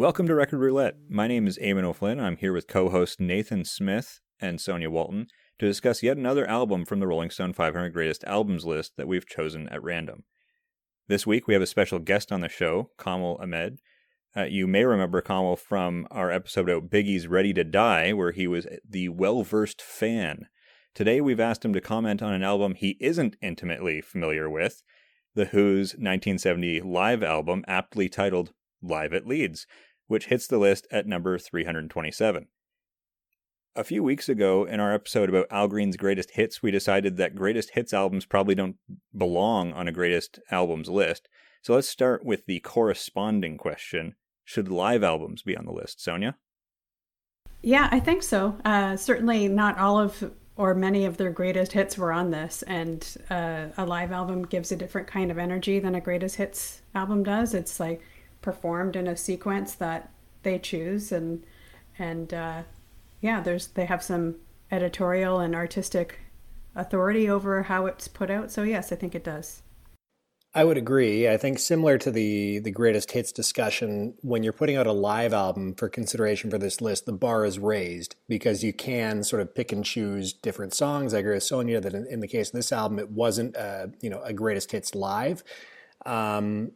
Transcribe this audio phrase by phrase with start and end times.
[0.00, 0.96] Welcome to Record Roulette.
[1.10, 2.18] My name is Eamon O'Flynn.
[2.18, 5.26] I'm here with co host Nathan Smith and Sonia Walton
[5.58, 9.26] to discuss yet another album from the Rolling Stone 500 Greatest Albums list that we've
[9.26, 10.24] chosen at random.
[11.08, 13.80] This week we have a special guest on the show, Kamal Ahmed.
[14.34, 18.46] Uh, you may remember Kamal from our episode about Biggie's Ready to Die, where he
[18.46, 20.46] was the well versed fan.
[20.94, 24.82] Today we've asked him to comment on an album he isn't intimately familiar with,
[25.34, 29.66] The Who's 1970 live album, aptly titled Live at Leeds,
[30.10, 32.48] which hits the list at number 327.
[33.76, 37.36] A few weeks ago, in our episode about Al Green's greatest hits, we decided that
[37.36, 38.74] greatest hits albums probably don't
[39.16, 41.28] belong on a greatest albums list.
[41.62, 46.36] So let's start with the corresponding question Should live albums be on the list, Sonia?
[47.62, 48.56] Yeah, I think so.
[48.64, 53.16] Uh, certainly not all of or many of their greatest hits were on this, and
[53.30, 57.22] uh, a live album gives a different kind of energy than a greatest hits album
[57.22, 57.54] does.
[57.54, 58.02] It's like
[58.42, 60.10] performed in a sequence that
[60.42, 61.44] they choose and
[61.98, 62.62] and uh,
[63.20, 64.36] yeah there's they have some
[64.70, 66.20] editorial and artistic
[66.74, 69.62] authority over how it's put out so yes i think it does
[70.52, 71.28] I would agree.
[71.28, 75.32] I think similar to the the greatest hits discussion, when you're putting out a live
[75.32, 79.54] album for consideration for this list, the bar is raised because you can sort of
[79.54, 81.14] pick and choose different songs.
[81.14, 83.92] I agree with Sonia that in, in the case of this album, it wasn't a,
[84.00, 85.44] you know a greatest hits live.
[86.04, 86.72] Um,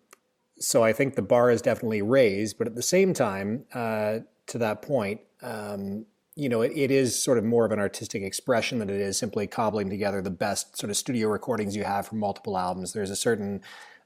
[0.58, 4.58] so I think the bar is definitely raised, but at the same time, uh, to
[4.58, 8.78] that point, um, you know, it, it is sort of more of an artistic expression
[8.78, 12.19] than it is simply cobbling together the best sort of studio recordings you have from
[12.19, 12.92] multiple albums.
[12.92, 13.62] There's a certain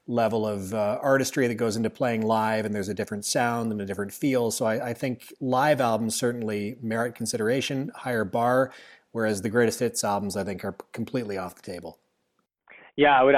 [0.07, 3.79] level of uh, artistry that goes into playing live, and there's a different sound and
[3.81, 4.51] a different feel.
[4.51, 8.71] So I, I think live albums certainly merit consideration, higher bar,
[9.11, 11.99] whereas the greatest hits albums I think are completely off the table.
[12.95, 13.35] Yeah, I would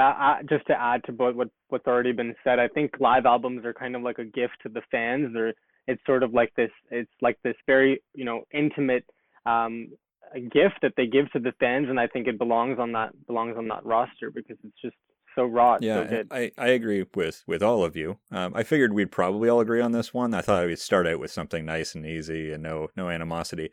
[0.48, 2.58] just to add to both what what's already been said.
[2.58, 5.30] I think live albums are kind of like a gift to the fans.
[5.32, 5.54] They're
[5.88, 6.70] it's sort of like this.
[6.90, 9.04] It's like this very you know intimate
[9.46, 9.88] um,
[10.34, 13.56] gift that they give to the fans, and I think it belongs on that belongs
[13.56, 14.96] on that roster because it's just
[15.34, 15.78] so raw.
[15.80, 18.18] Yeah, so I, I agree with with all of you.
[18.30, 20.34] Um, I figured we'd probably all agree on this one.
[20.34, 23.70] I thought we'd start out with something nice and easy and no no animosity.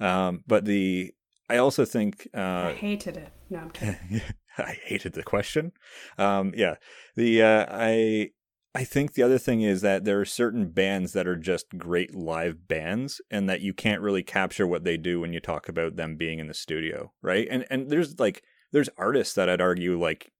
[0.00, 1.14] Um, but the
[1.48, 3.32] I also think uh, I hated it.
[3.48, 4.20] No, I'm kidding.
[4.58, 5.72] I hated the question.
[6.18, 6.76] Um, yeah,
[7.14, 8.30] the uh, I
[8.74, 12.14] I think the other thing is that there are certain bands that are just great
[12.14, 15.96] live bands, and that you can't really capture what they do when you talk about
[15.96, 17.48] them being in the studio, right?
[17.50, 20.32] And and there's like there's artists that I'd argue like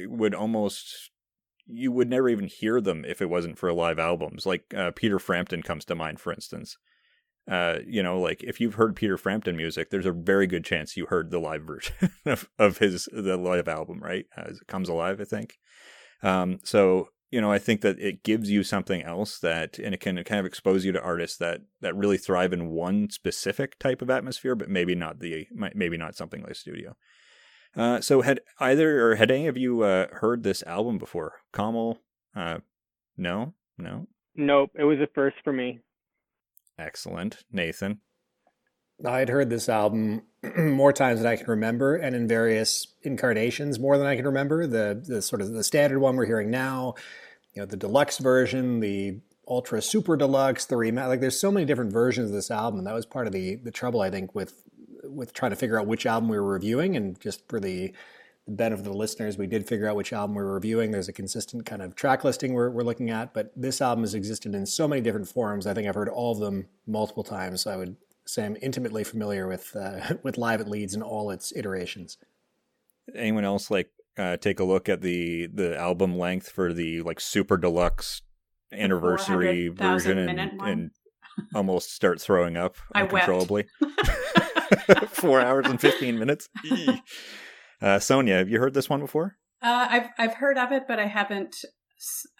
[0.00, 1.10] would almost
[1.66, 4.46] you would never even hear them if it wasn't for live albums.
[4.46, 6.78] Like uh, Peter Frampton comes to mind, for instance.
[7.48, 10.96] Uh, you know, like if you've heard Peter Frampton music, there's a very good chance
[10.96, 11.94] you heard the live version
[12.26, 14.26] of, of his the live album, right?
[14.36, 15.58] As it comes alive, I think.
[16.22, 20.00] Um, so you know, I think that it gives you something else that, and it
[20.00, 24.00] can kind of expose you to artists that that really thrive in one specific type
[24.00, 26.96] of atmosphere, but maybe not the maybe not something like studio.
[27.76, 31.34] Uh, so had either or had any of you uh, heard this album before?
[31.54, 32.00] Kamal,
[32.34, 32.58] uh,
[33.16, 34.70] no, no, nope.
[34.74, 35.80] It was a first for me.
[36.78, 37.44] Excellent.
[37.50, 38.00] Nathan?
[39.04, 40.22] I'd heard this album
[40.56, 44.66] more times than I can remember, and in various incarnations more than I can remember.
[44.66, 46.94] The the sort of the standard one we're hearing now,
[47.54, 51.06] you know, the deluxe version, the ultra super deluxe, the remake.
[51.06, 52.84] Like, there's so many different versions of this album.
[52.84, 54.64] That was part of the the trouble I think with
[55.04, 57.94] with trying to figure out which album we were reviewing, and just for the
[58.48, 60.90] benefit of the listeners, we did figure out which album we were reviewing.
[60.90, 64.14] There's a consistent kind of track listing we're, we're looking at, but this album has
[64.14, 65.66] existed in so many different forms.
[65.66, 67.62] I think I've heard all of them multiple times.
[67.62, 71.30] So I would say I'm intimately familiar with uh, with Live at Leeds and all
[71.30, 72.18] its iterations.
[73.14, 77.20] Anyone else like uh, take a look at the the album length for the like
[77.20, 78.22] super deluxe
[78.72, 80.90] anniversary version and, and
[81.54, 83.66] almost start throwing up uncontrollably.
[85.08, 86.48] Four hours and fifteen minutes.
[87.80, 89.36] Uh, Sonia, have you heard this one before?
[89.62, 91.64] Uh, I've I've heard of it, but I haven't.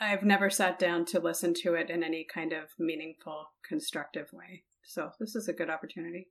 [0.00, 4.62] I've never sat down to listen to it in any kind of meaningful, constructive way.
[4.85, 6.29] So this is a good opportunity.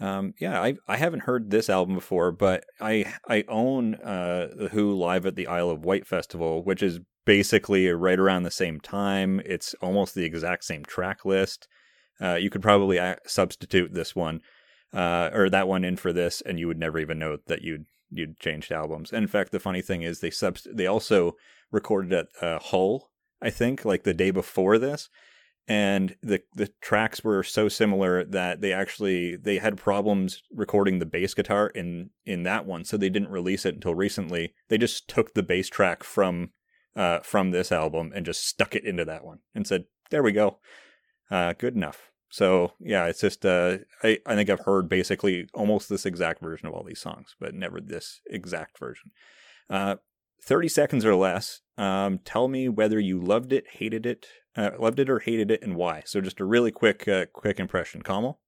[0.00, 4.68] Um, yeah, I I haven't heard this album before, but I I own uh, the
[4.68, 8.80] Who live at the Isle of Wight festival, which is basically right around the same
[8.80, 9.40] time.
[9.44, 11.68] It's almost the exact same track list.
[12.20, 14.40] Uh, you could probably substitute this one
[14.92, 17.86] uh, or that one in for this, and you would never even know that you'd
[18.10, 19.12] you'd changed albums.
[19.12, 21.36] And in fact, the funny thing is they subst- they also
[21.70, 23.10] recorded at uh, Hull,
[23.42, 25.08] I think, like the day before this,
[25.66, 31.06] and the the tracks were so similar that they actually they had problems recording the
[31.06, 34.54] bass guitar in in that one, so they didn't release it until recently.
[34.68, 36.50] They just took the bass track from
[36.96, 40.32] uh, from this album and just stuck it into that one and said, "There we
[40.32, 40.58] go."
[41.30, 42.07] Uh, good enough.
[42.30, 46.68] So yeah, it's just uh, I I think I've heard basically almost this exact version
[46.68, 49.10] of all these songs, but never this exact version.
[49.70, 49.96] Uh,
[50.40, 51.60] Thirty seconds or less.
[51.76, 55.62] Um, tell me whether you loved it, hated it, uh, loved it or hated it,
[55.62, 56.02] and why.
[56.06, 58.40] So just a really quick uh, quick impression, Kamal.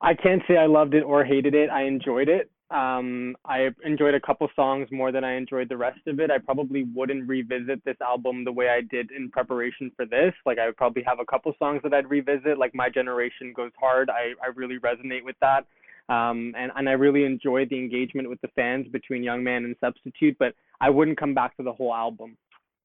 [0.00, 1.68] I can't say I loved it or hated it.
[1.70, 2.50] I enjoyed it.
[2.70, 6.30] Um, I enjoyed a couple songs more than I enjoyed the rest of it.
[6.30, 10.32] I probably wouldn't revisit this album the way I did in preparation for this.
[10.46, 12.58] Like I would probably have a couple songs that I'd revisit.
[12.58, 14.08] Like My Generation Goes Hard.
[14.08, 15.66] I, I really resonate with that.
[16.08, 19.76] Um, and, and I really enjoyed the engagement with the fans between Young Man and
[19.80, 22.36] Substitute, but I wouldn't come back to the whole album.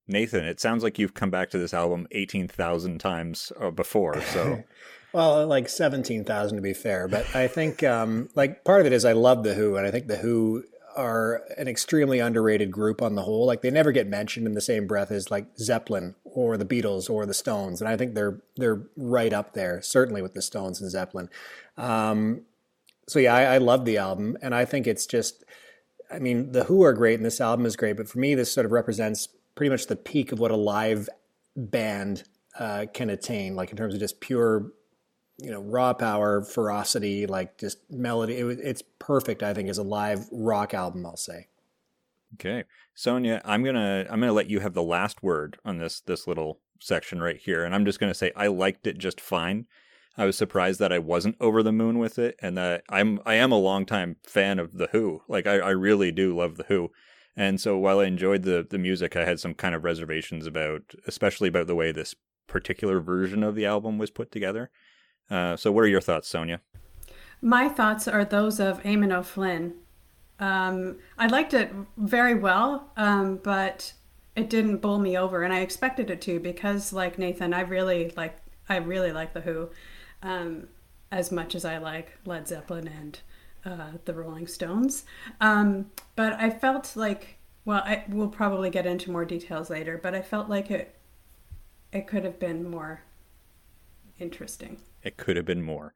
[0.08, 4.22] Nathan, it sounds like you've come back to this album 18,000 times uh, before.
[4.22, 4.64] So
[5.14, 7.08] Well, like 17,000 to be fair.
[7.08, 9.92] But I think, um, like, part of it is I love The Who, and I
[9.92, 10.64] think The Who
[10.96, 13.46] are an extremely underrated group on the whole.
[13.46, 17.10] Like, they never get mentioned in the same breath as, like, Zeppelin or the Beatles
[17.10, 17.82] or the Stones.
[17.82, 21.30] And I think they're they're right up there, certainly with the Stones and Zeppelin.
[21.78, 22.42] Um,
[23.08, 24.38] so, yeah, I, I love the album.
[24.42, 25.44] And I think it's just,
[26.12, 27.98] I mean, The Who are great, and this album is great.
[27.98, 31.10] But for me, this sort of represents pretty much the peak of what a live
[31.56, 32.24] band
[32.60, 34.72] uh, can attain, like in terms of just pure
[35.38, 38.36] you know raw power ferocity like just melody.
[38.36, 41.48] It, it's perfect i think as a live rock album i'll say.
[42.36, 42.64] Okay.
[42.94, 46.60] Sonia i'm gonna i'm gonna let you have the last word on this this little
[46.80, 49.66] section right here and i'm just gonna say i liked it just fine.
[50.18, 53.36] I was surprised that i wasn't over the moon with it and that i'm i
[53.36, 55.22] am a longtime fan of the who.
[55.28, 56.92] Like i, I really do love the who.
[57.38, 60.84] And so while i enjoyed the the music i had some kind of reservations about
[61.06, 62.16] especially about the way this
[62.48, 64.72] particular version of the album was put together
[65.30, 66.62] uh, so, what are your thoughts, Sonia?
[67.42, 69.74] My thoughts are those of Eamon O'Flynn.
[70.40, 73.94] Um, I liked it very well, um, but
[74.36, 78.12] it didn't bowl me over, and I expected it to because, like Nathan, I really
[78.16, 78.38] like
[78.68, 79.70] I really like the Who
[80.22, 80.68] um,
[81.12, 83.20] as much as I like Led Zeppelin and
[83.64, 85.06] uh, the Rolling Stones.
[85.40, 90.14] Um, but I felt like, well, I will probably get into more details later, but
[90.14, 90.96] I felt like it
[91.92, 93.04] it could have been more
[94.20, 94.78] interesting.
[95.06, 95.94] It could have been more.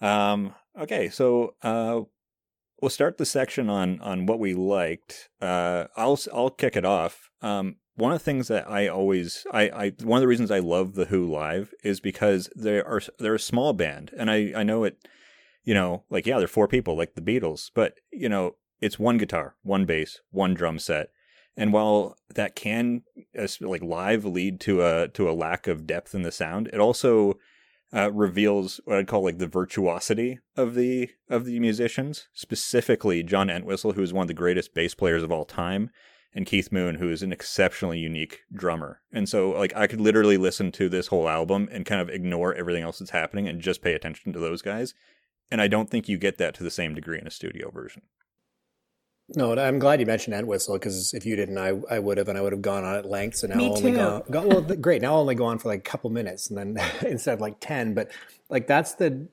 [0.00, 2.02] Um, okay, so uh,
[2.82, 5.30] we'll start the section on on what we liked.
[5.40, 7.30] Uh, I'll I'll kick it off.
[7.40, 10.58] Um, one of the things that I always I, I one of the reasons I
[10.58, 14.62] love the Who live is because they are they're a small band, and I I
[14.62, 15.08] know it.
[15.64, 19.18] You know, like yeah, they're four people, like the Beatles, but you know, it's one
[19.18, 21.08] guitar, one bass, one drum set.
[21.56, 23.02] And while that can,
[23.60, 27.38] like live, lead to a to a lack of depth in the sound, it also
[27.94, 33.48] uh, reveals what I'd call like the virtuosity of the of the musicians, specifically John
[33.48, 35.90] Entwistle, who is one of the greatest bass players of all time,
[36.34, 39.00] and Keith Moon, who is an exceptionally unique drummer.
[39.12, 42.54] And so, like, I could literally listen to this whole album and kind of ignore
[42.54, 44.92] everything else that's happening and just pay attention to those guys.
[45.50, 48.02] And I don't think you get that to the same degree in a studio version.
[49.34, 52.38] No, I'm glad you mentioned Entwistle because if you didn't, I, I would have, and
[52.38, 53.38] I would have gone on at length.
[53.38, 55.02] So now Me I'll only go, go well, great.
[55.02, 57.56] Now I'll only go on for like a couple minutes, and then instead of like
[57.58, 57.92] ten.
[57.92, 58.12] But
[58.48, 59.26] like that's the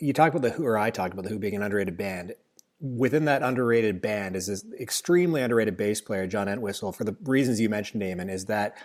[0.00, 2.34] you talk about the Who, or I talked about the Who being an underrated band.
[2.80, 6.92] Within that underrated band is this extremely underrated bass player, John Entwistle.
[6.92, 8.76] For the reasons you mentioned, Eamon, is that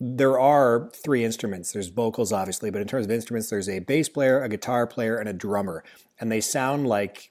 [0.00, 1.70] there are three instruments.
[1.70, 5.18] There's vocals, obviously, but in terms of instruments, there's a bass player, a guitar player,
[5.18, 5.84] and a drummer,
[6.18, 7.30] and they sound like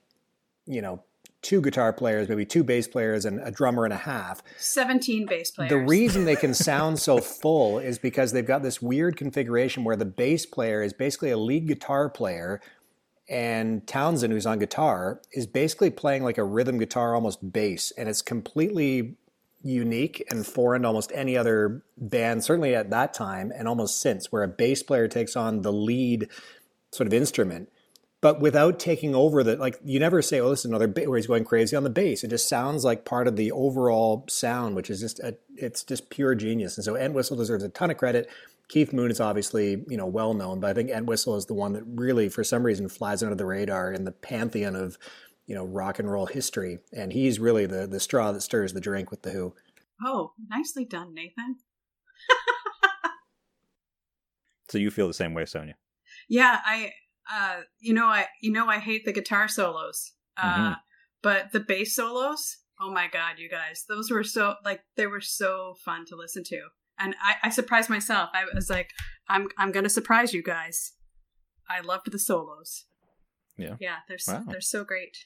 [0.65, 1.03] you know
[1.41, 4.43] two guitar players, maybe two bass players, and a drummer and a half.
[4.57, 5.69] 17 bass players.
[5.69, 9.95] The reason they can sound so full is because they've got this weird configuration where
[9.95, 12.61] the bass player is basically a lead guitar player,
[13.29, 18.07] and Townshend, who's on guitar, is basically playing like a rhythm guitar, almost bass, and
[18.07, 19.15] it's completely
[19.63, 24.31] unique and foreign to almost any other band, certainly at that time and almost since,
[24.31, 26.27] where a bass player takes on the lead
[26.91, 27.69] sort of instrument
[28.21, 31.17] but without taking over the like you never say oh this is another bit where
[31.17, 32.23] he's going crazy on the bass.
[32.23, 36.09] It just sounds like part of the overall sound which is just a, it's just
[36.09, 36.77] pure genius.
[36.77, 38.29] And so entwistle deserves a ton of credit.
[38.69, 41.73] Keith moon is obviously you know well known but i think entwistle is the one
[41.73, 44.97] that really for some reason flies under the radar in the pantheon of
[45.51, 46.79] you know rock and roll history.
[46.93, 49.53] And he's really the the straw that stirs the drink with the who.
[50.03, 51.57] Oh, nicely done, Nathan.
[54.69, 55.75] So you feel the same way, Sonia?
[56.29, 56.93] Yeah, I
[57.31, 60.13] uh you know I you know I hate the guitar solos.
[60.37, 60.75] Uh Mhm.
[61.21, 63.85] but the bass solos, oh my god, you guys.
[63.87, 66.61] Those were so like they were so fun to listen to.
[66.99, 68.29] And I, I surprised myself.
[68.33, 68.89] I was like,
[69.27, 70.93] I'm I'm gonna surprise you guys.
[71.69, 72.85] I loved the solos.
[73.57, 73.75] Yeah.
[73.79, 74.43] Yeah, they're so, Wow.
[74.47, 75.17] they're so great.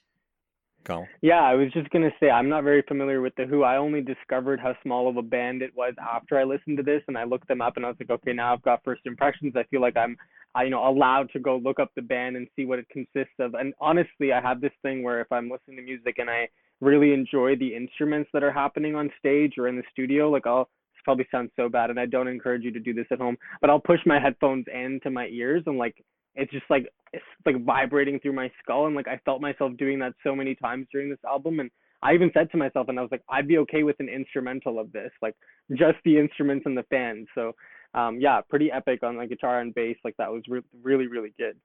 [0.84, 1.08] Colin?
[1.22, 3.64] Yeah, I was just gonna say I'm not very familiar with the Who.
[3.64, 7.02] I only discovered how small of a band it was after I listened to this,
[7.08, 9.56] and I looked them up, and I was like, okay, now I've got first impressions.
[9.56, 10.16] I feel like I'm,
[10.56, 13.36] I, you know, allowed to go look up the band and see what it consists
[13.40, 13.54] of.
[13.54, 16.48] And honestly, I have this thing where if I'm listening to music and I
[16.82, 20.70] really enjoy the instruments that are happening on stage or in the studio, like I'll
[21.06, 23.70] probably sounds so bad, and I don't encourage you to do this at home, but
[23.70, 26.04] I'll push my headphones into my ears and like
[26.36, 30.00] it's just like it's like vibrating through my skull and like I felt myself doing
[30.00, 31.72] that so many times during this album and
[32.02, 34.80] I even said to myself and I was like I'd be okay with an instrumental
[34.80, 35.36] of this like
[35.72, 37.54] just the instruments and the fans so
[37.96, 41.34] um yeah pretty epic on like guitar and bass like that was re- really really
[41.38, 41.56] good.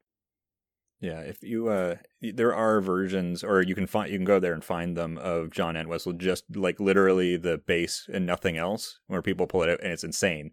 [1.00, 4.54] Yeah if you uh there are versions or you can find you can go there
[4.54, 9.22] and find them of John Entwistle just like literally the bass and nothing else where
[9.22, 10.52] people pull it out and it's insane.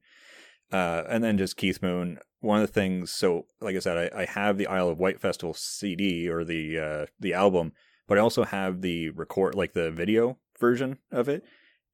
[0.72, 2.19] Uh, and then just Keith Moon.
[2.39, 5.19] One of the things, so like I said, I, I have the Isle of Wight
[5.19, 7.72] Festival CD or the uh, the album,
[8.07, 11.43] but I also have the record, like the video version of it,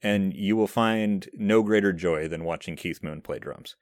[0.03, 3.75] and you will find no greater joy than watching Keith Moon play drums.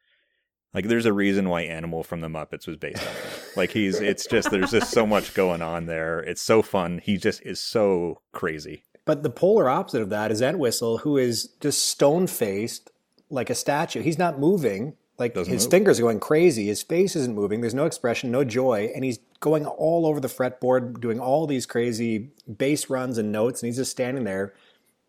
[0.74, 3.24] Like there's a reason why Animal from the Muppets was based on him.
[3.58, 6.20] Like he's, it's just there's just so much going on there.
[6.20, 7.00] It's so fun.
[7.04, 8.86] He just is so crazy.
[9.04, 12.92] But the polar opposite of that is Entwistle, who is just stone faced
[13.30, 14.02] like a statue.
[14.02, 14.96] He's not moving.
[15.18, 15.72] Like Doesn't his move.
[15.72, 16.68] fingers are going crazy.
[16.68, 17.62] His face isn't moving.
[17.62, 21.66] There's no expression, no joy, and he's going all over the fretboard, doing all these
[21.66, 24.54] crazy bass runs and notes, and he's just standing there,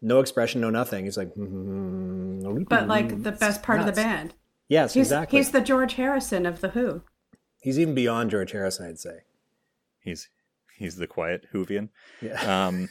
[0.03, 1.05] no expression, no nothing.
[1.05, 2.65] He's like, mm-hmm.
[2.65, 4.35] But like the best part of the band.
[4.69, 5.39] yes, He's, exactly.
[5.39, 7.03] he's the George Harrison of the Who.
[7.63, 9.21] He's even beyond George Harrison, I'd say.
[10.01, 10.29] He's
[10.77, 11.89] he's the quiet Hoovian.
[12.21, 12.67] Yeah.
[12.67, 12.89] Um,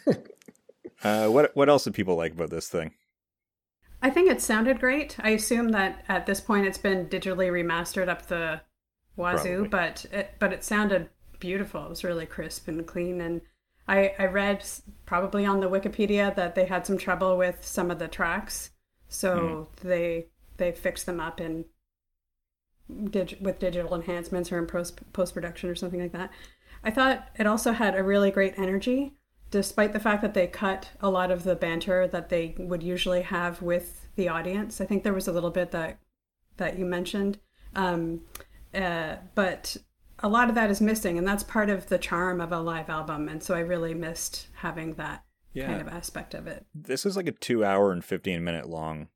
[1.03, 2.93] uh, what what else do people like about this thing?
[4.01, 5.17] I think it sounded great.
[5.19, 8.61] I assume that at this point it's been digitally remastered up the
[9.15, 9.67] wazoo, Probably.
[9.67, 11.85] but it, but it sounded beautiful.
[11.85, 13.21] It was really crisp and clean.
[13.21, 13.41] And
[13.91, 14.65] I, I read
[15.05, 18.71] probably on the Wikipedia that they had some trouble with some of the tracks,
[19.09, 21.65] so they they fixed them up in
[23.09, 26.31] dig, with digital enhancements or in post post production or something like that.
[26.85, 29.17] I thought it also had a really great energy,
[29.51, 33.23] despite the fact that they cut a lot of the banter that they would usually
[33.23, 34.79] have with the audience.
[34.79, 35.99] I think there was a little bit that
[36.55, 37.39] that you mentioned,
[37.75, 38.21] um,
[38.73, 39.75] uh, but
[40.23, 42.89] a lot of that is missing, and that's part of the charm of a live
[42.89, 43.27] album.
[43.29, 45.23] And so I really missed having that
[45.53, 45.67] Yeah.
[45.67, 46.65] kind of aspect of it.
[46.73, 49.07] this is like a two hour and 15 minute long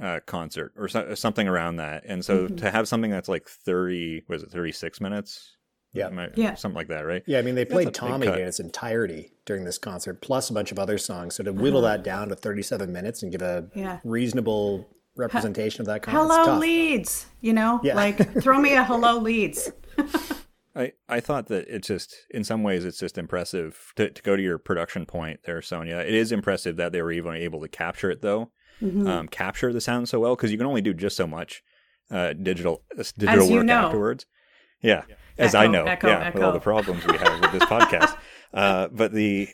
[0.00, 2.04] uh, concert or so, something around that.
[2.06, 2.58] And so Mhm.
[2.58, 5.56] to have something that's like 30, was it 36 minutes?
[5.92, 6.06] Yeah.
[6.06, 6.54] Am I- Yeah.
[6.54, 7.24] Something like that, right?
[7.26, 10.70] Yeah, I mean, they played Tommy in its entirety during this concert, plus a bunch
[10.70, 11.34] of other songs.
[11.34, 11.96] So to whittle Uh-huh.
[11.96, 13.98] that down to 37 minutes and give a Yeah.
[14.04, 14.86] reasonable
[15.16, 16.60] representation of that concert, it's Hello tough.
[16.60, 17.96] Leeds, you know, Yeah.
[17.96, 19.72] like throw me a hello Leeds.
[20.78, 24.36] I, I thought that it's just, in some ways, it's just impressive to, to go
[24.36, 25.98] to your production point there, Sonia.
[25.98, 28.52] It is impressive that they were even able to capture it, though.
[28.80, 29.08] Mm-hmm.
[29.08, 31.64] Um, capture the sound so well because you can only do just so much
[32.12, 33.86] uh, digital uh, digital you work know.
[33.86, 34.24] afterwards.
[34.80, 35.02] Yeah,
[35.36, 38.16] as I know, echo, yeah, with all the problems we have with this podcast.
[38.54, 39.48] Uh, but the,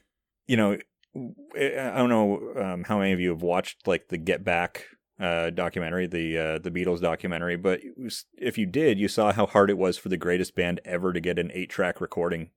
[0.47, 0.77] you know,
[1.17, 4.85] I don't know um, how many of you have watched like the Get Back
[5.19, 7.57] uh, documentary, the uh, the Beatles documentary.
[7.57, 10.81] But was, if you did, you saw how hard it was for the greatest band
[10.85, 12.51] ever to get an eight track recording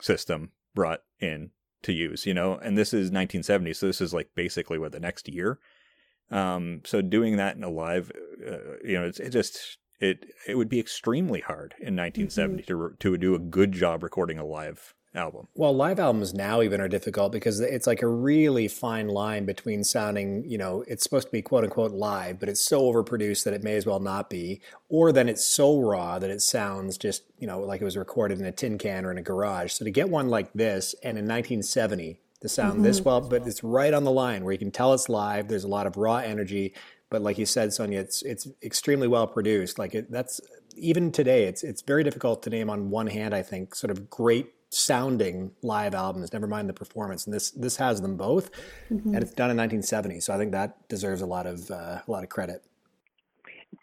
[0.00, 1.50] system brought in
[1.82, 2.26] to use.
[2.26, 5.58] You know, and this is 1970, so this is like basically what the next year.
[6.30, 8.12] Um, so doing that in a live,
[8.46, 12.76] uh, you know, it's it just it it would be extremely hard in 1970 to
[12.76, 15.48] re- to do a good job recording a live album.
[15.54, 19.82] Well, live albums now even are difficult because it's like a really fine line between
[19.82, 23.54] sounding, you know, it's supposed to be quote unquote live, but it's so overproduced that
[23.54, 27.24] it may as well not be, or then it's so raw that it sounds just,
[27.38, 29.72] you know, like it was recorded in a tin can or in a garage.
[29.72, 33.08] So to get one like this and in 1970 to sound this mm-hmm.
[33.08, 35.68] well, but it's right on the line where you can tell it's live, there's a
[35.68, 36.72] lot of raw energy,
[37.10, 39.78] but like you said, Sonia, it's it's extremely well produced.
[39.78, 40.40] Like it, that's
[40.76, 43.34] even today, it's it's very difficult to name on one hand.
[43.34, 46.32] I think sort of great sounding live albums.
[46.32, 48.50] Never mind the performance, and this this has them both,
[48.88, 50.20] and it's done in 1970.
[50.20, 52.62] So I think that deserves a lot of uh, a lot of credit.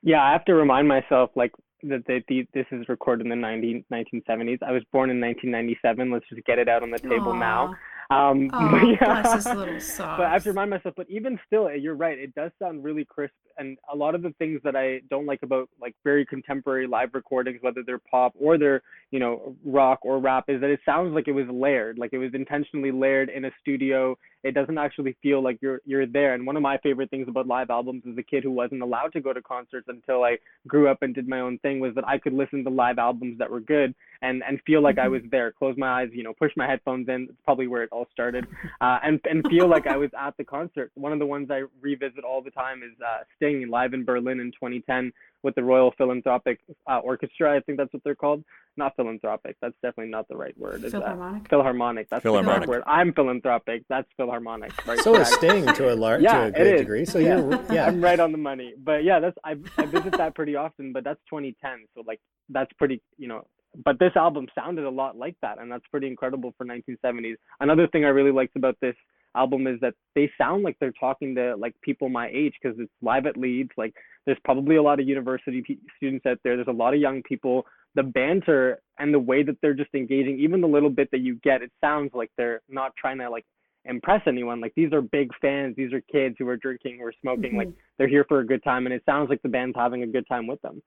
[0.02, 1.52] Yeah, I have to remind myself like
[1.84, 4.64] that the, the, this is recorded in the 19, 1970s.
[4.64, 6.12] I was born in 1997.
[6.12, 7.76] Let's just get it out on the table now.
[8.10, 9.22] Um, Oh, but yeah.
[9.22, 10.18] bless his little socks.
[10.18, 10.96] But I have to remind myself.
[10.96, 12.18] But even still, you're right.
[12.18, 15.44] It does sound really crisp, and a lot of the things that I don't like
[15.44, 20.20] about like very contemporary live recordings, whether they're pop or they're you know rock or
[20.20, 23.46] rap, is that it sounds like it was layered, like it was intentionally layered in
[23.46, 24.18] a studio.
[24.48, 26.34] It doesn't actually feel like you're you're there.
[26.34, 29.14] And one of my favorite things about live albums as a kid who wasn't allowed
[29.14, 30.38] to go to concerts until I
[30.68, 33.38] grew up and did my own thing was that I could listen to live albums
[33.40, 33.94] that were good.
[34.22, 35.52] and and feel like I was there.
[35.52, 37.28] Close my eyes, you know, push my headphones in.
[37.30, 38.48] It's probably where it all started,
[38.82, 40.92] uh, and and feel like I was at the concert.
[40.96, 44.40] One of the ones I revisit all the time is uh, Sting live in Berlin
[44.40, 45.12] in 2010
[45.44, 47.56] with the Royal Philanthropic uh, Orchestra.
[47.56, 48.44] I think that's what they're called.
[48.76, 49.56] Not philanthropic.
[49.62, 50.84] That's definitely not the right word.
[50.84, 51.44] Is Philharmonic.
[51.44, 51.50] That?
[51.50, 52.10] Philharmonic.
[52.10, 52.62] That's Philharmonic.
[52.62, 52.94] the correct word.
[52.94, 53.84] I'm philanthropic.
[53.90, 54.72] That's philharmonic.
[54.88, 55.00] Right.
[55.00, 57.06] So is Sting to a large, Yeah, to a great degree.
[57.06, 57.38] So Yeah.
[57.40, 57.88] you're, yeah.
[57.88, 58.74] I'm right on the money.
[58.84, 60.94] But yeah, that's I I visit that pretty often.
[60.94, 61.86] But that's 2010.
[61.96, 63.46] So like that's pretty you know.
[63.86, 67.36] But this album sounded a lot like that, and that's pretty incredible for 1970s.
[67.60, 68.96] Another thing I really liked about this
[69.36, 72.92] album is that they sound like they're talking to like people my age because it's
[73.02, 73.72] live at Leeds.
[73.78, 73.94] Like
[74.26, 76.56] there's probably a lot of university pe- students out there.
[76.56, 77.66] There's a lot of young people.
[77.96, 81.36] The banter and the way that they're just engaging, even the little bit that you
[81.44, 83.46] get, it sounds like they're not trying to like
[83.86, 84.60] impress anyone.
[84.62, 85.76] Like these are big fans.
[85.76, 87.58] These are kids who are drinking or smoking.
[87.58, 87.80] Like mm-hmm.
[87.98, 90.28] they're here for a good time, and it sounds like the band's having a good
[90.28, 90.82] time with them.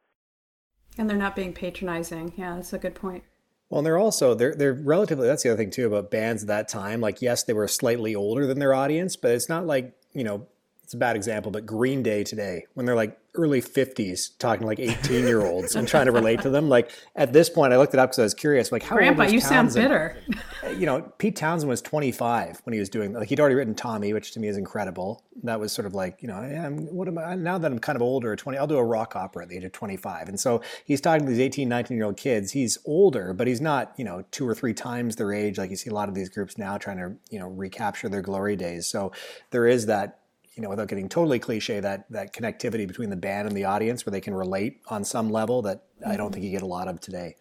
[0.99, 2.33] And they're not being patronizing.
[2.37, 3.25] Yeah, that's a good point.
[3.71, 5.27] Well, and they're also they're they're relatively.
[5.29, 7.01] That's the other thing too about bands at that time.
[7.01, 10.47] Like, yes, they were slightly older than their audience, but it's not like you know.
[10.91, 14.67] It's a bad example, but Green Day today, when they're like early fifties, talking to
[14.67, 16.69] like eighteen year olds and trying to relate to them.
[16.69, 18.73] Like at this point, I looked it up because I was curious.
[18.73, 20.17] Like, how Grandpa, you sound bitter.
[20.77, 24.13] you know, Pete Townshend was 25 when he was doing like he'd already written Tommy,
[24.13, 25.23] which to me is incredible.
[25.45, 27.79] That was sort of like, you know, yeah, I'm, what am I now that I'm
[27.79, 30.29] kind of older, 20, I'll do a rock opera at the age of 25.
[30.29, 32.51] And so he's talking to these 18, 19 year old kids.
[32.51, 35.57] He's older, but he's not, you know, two or three times their age.
[35.57, 38.23] Like you see a lot of these groups now trying to, you know, recapture their
[38.23, 38.89] glory days.
[38.89, 39.13] So
[39.51, 40.20] there is that,
[40.61, 44.05] you know, without getting totally cliche, that that connectivity between the band and the audience
[44.05, 46.87] where they can relate on some level that I don't think you get a lot
[46.87, 47.37] of today.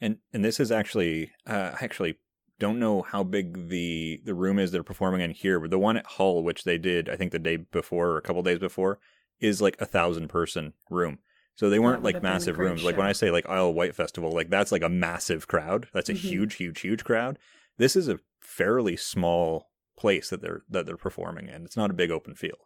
[0.00, 2.16] And and this is actually uh, I actually
[2.58, 5.96] don't know how big the the room is they're performing in here, but the one
[5.96, 8.98] at Hull, which they did I think the day before or a couple days before,
[9.38, 11.20] is like a thousand person room.
[11.54, 12.82] So they weren't like have been a massive great rooms.
[12.82, 15.86] Like when I say like Isle White Festival, like that's like a massive crowd.
[15.92, 16.16] That's a Mhm.
[16.16, 17.38] huge, huge, huge crowd.
[17.78, 21.64] This is a fairly small place that they're that they're performing in.
[21.64, 22.58] It's not a big open field.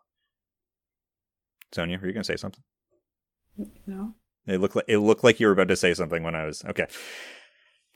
[1.73, 2.63] Sonia, are you gonna say something?
[3.87, 4.15] No.
[4.47, 6.65] It looked like it looked like you were about to say something when I was
[6.65, 6.87] okay.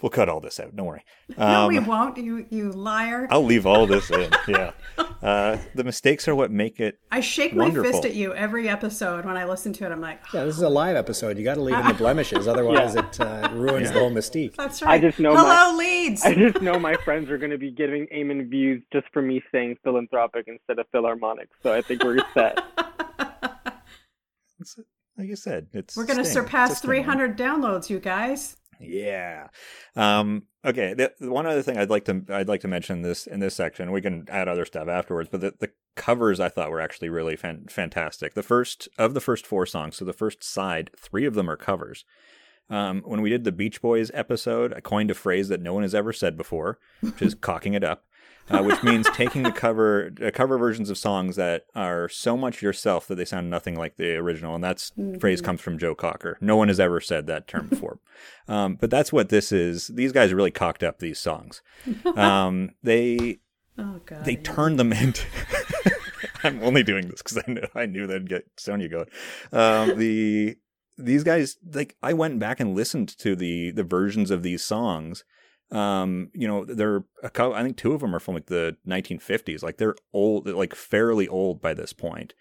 [0.00, 0.74] We'll cut all this out.
[0.74, 1.05] Don't worry.
[1.38, 2.16] no, Um, we won't.
[2.18, 3.28] You you liar.
[3.31, 4.31] I'll leave all this in.
[4.48, 4.72] Yeah.
[5.22, 6.98] Uh, the mistakes are what make it.
[7.12, 9.92] I shake my fist at you every episode when I listen to it.
[9.92, 11.38] I'm like, Yeah, this is a live episode.
[11.38, 14.57] You got to leave in the blemishes, otherwise it uh, ruins the whole mystique.
[14.57, 14.88] that's right.
[14.88, 15.00] I right.
[15.02, 16.24] just know Hello, my- Leeds.
[16.24, 19.40] I just know my friends are going to be giving Eamon views just for me
[19.52, 21.48] saying philanthropic instead of philharmonic.
[21.62, 22.59] So I think we're set.
[25.18, 25.96] Like you said, it's.
[25.96, 28.57] We're going to surpass It's a 300 downloads, you guys.
[28.82, 29.48] Yeah.
[29.96, 30.94] Um, okay.
[30.94, 33.92] The, one other thing I'd like to I'd like to mention this in this section.
[33.92, 37.36] We can add other stuff afterwards, but the, the covers I thought were actually really
[37.36, 38.34] fan- fantastic.
[38.34, 41.56] The first of the first four songs, so the first side, three of them are
[41.56, 42.04] covers.
[42.70, 45.82] Um, when we did the Beach Boys episode, I coined a phrase that no one
[45.82, 48.04] has ever said before, which is cocking it up.
[48.52, 52.60] Uh, which means taking the cover uh, cover versions of songs that are so much
[52.60, 56.36] yourself that they sound nothing like the original, and that phrase comes from Joe Cocker.
[56.40, 57.98] No one has ever said that term before,
[58.48, 59.88] um, but that's what this is.
[59.88, 61.62] These guys really cocked up these songs.
[62.16, 63.38] Um, they
[63.78, 64.26] Oh, God.
[64.26, 65.24] they turned them into.
[66.44, 69.06] I'm only doing this because I knew I knew that'd get Sonia going.
[69.50, 70.56] Um, the
[70.98, 75.24] these guys like I went back and listened to the the versions of these songs.
[75.72, 78.76] Um, you know, they're a couple, I think two of them are from like the
[78.87, 79.62] 1950s.
[79.62, 82.35] Like they're old, like fairly old by this point.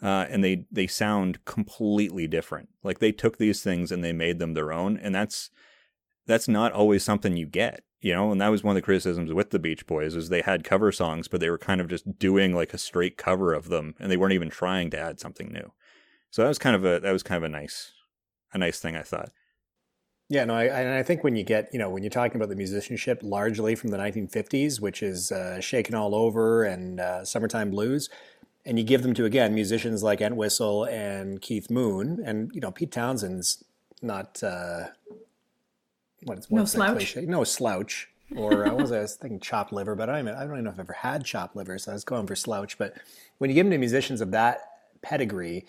[0.00, 2.68] Uh, and they they sound completely different.
[2.84, 5.50] Like they took these things and they made them their own, and that's
[6.24, 8.30] that's not always something you get, you know.
[8.30, 10.92] And that was one of the criticisms with the Beach Boys is they had cover
[10.92, 14.08] songs, but they were kind of just doing like a straight cover of them, and
[14.08, 15.72] they weren't even trying to add something new.
[16.30, 17.90] So that was kind of a that was kind of a nice
[18.52, 19.32] a nice thing I thought.
[20.30, 22.50] Yeah, no, I, and I think when you get, you know, when you're talking about
[22.50, 27.70] the musicianship largely from the 1950s, which is uh, Shakin' All Over and uh, Summertime
[27.70, 28.10] Blues,
[28.66, 32.70] and you give them to, again, musicians like Entwistle and Keith Moon, and, you know,
[32.70, 33.64] Pete Townshend's
[34.02, 34.88] not, uh,
[36.24, 37.14] what's, No slouch?
[37.14, 37.22] cliche?
[37.22, 38.08] No slouch.
[38.36, 40.40] Or uh, what was I, I was thinking chopped liver, but I don't, even, I
[40.44, 42.76] don't even know if I've ever had chopped liver, so I was going for slouch.
[42.76, 42.94] But
[43.38, 44.58] when you give them to musicians of that
[45.00, 45.64] pedigree,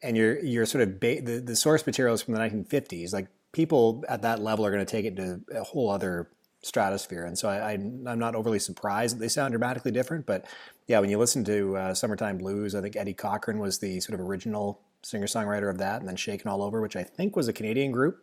[0.00, 3.12] and you're you're sort of ba- the the source material is from the 1950s.
[3.12, 3.26] Like
[3.58, 6.30] people at that level are going to take it to a whole other
[6.62, 10.26] stratosphere, and so I, I I'm not overly surprised that they sound dramatically different.
[10.26, 10.44] But
[10.86, 14.14] yeah, when you listen to uh, "Summertime Blues," I think Eddie Cochran was the sort
[14.18, 17.48] of original singer songwriter of that, and then "Shakin' All Over," which I think was
[17.48, 18.18] a Canadian group,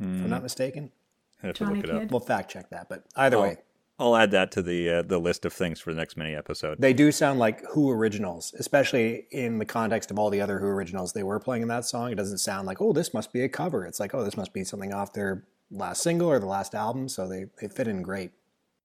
[0.00, 0.92] if I'm not mistaken.
[1.42, 2.00] I have to look it up.
[2.02, 2.10] Kidd.
[2.12, 3.42] We'll fact check that, but either Oh.
[3.42, 3.56] way,
[3.98, 6.80] I'll add that to the uh, the list of things for the next mini episode.
[6.80, 10.66] they do sound like Who originals, especially in the context of all the other Who
[10.66, 12.10] originals they were playing in that song.
[12.10, 13.86] It doesn't sound like, oh, this must be a cover.
[13.86, 17.08] It's like, oh, this must be something off their last single or the last album,
[17.08, 18.32] so they they fit in great.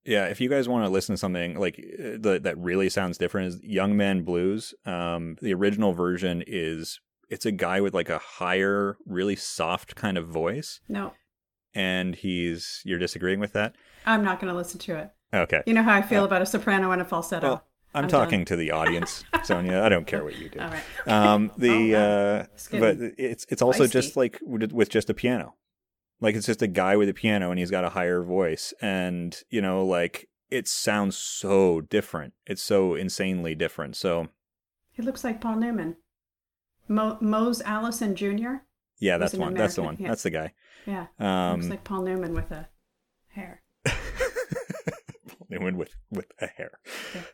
[0.06, 3.18] Yeah, if you guys want to listen to something like uh, the, that really sounds
[3.18, 4.74] different, is Young Man Blues.
[4.86, 10.18] Um, the original version is it's a guy with like a higher, really soft kind
[10.18, 10.80] of voice.
[10.88, 11.14] No,
[11.74, 13.76] and he's you're disagreeing with that.
[14.06, 15.12] I'm not going to listen to it.
[15.34, 15.62] Okay.
[15.66, 17.48] You know how I feel uh, about a soprano and a falsetto.
[17.48, 18.46] Well, I'm, I'm talking done.
[18.46, 19.82] to the audience, Sonia.
[19.84, 20.60] I don't care what you do.
[20.60, 21.08] All right.
[21.08, 23.92] Um, the oh, uh, but it's it's also Feisty.
[23.92, 25.56] just like with just a piano,
[26.22, 29.42] like it's just a guy with a piano and he's got a higher voice, and
[29.50, 32.34] you know, like it sounds so different.
[32.46, 33.96] It's so insanely different.
[33.96, 34.28] So
[34.92, 35.98] he looks like Paul Newman,
[36.88, 38.64] Mo- Mose Allison Jr.
[39.00, 39.54] Yeah, that's one.
[39.54, 39.98] That's the one.
[40.00, 40.10] Yeah.
[40.10, 40.54] That's the guy.
[40.90, 41.06] Yeah.
[41.20, 42.68] Um, looks like Paul Newman with a
[43.28, 43.62] hair.
[45.50, 46.80] Newman with with a hair.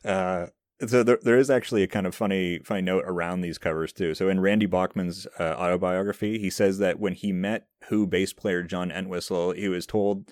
[0.03, 0.47] Uh,
[0.85, 4.13] so there, there is actually a kind of funny funny note around these covers too.
[4.13, 8.61] So in Randy Bachman's uh, autobiography, he says that when he met Who bass player
[8.61, 10.29] John Entwistle, he was told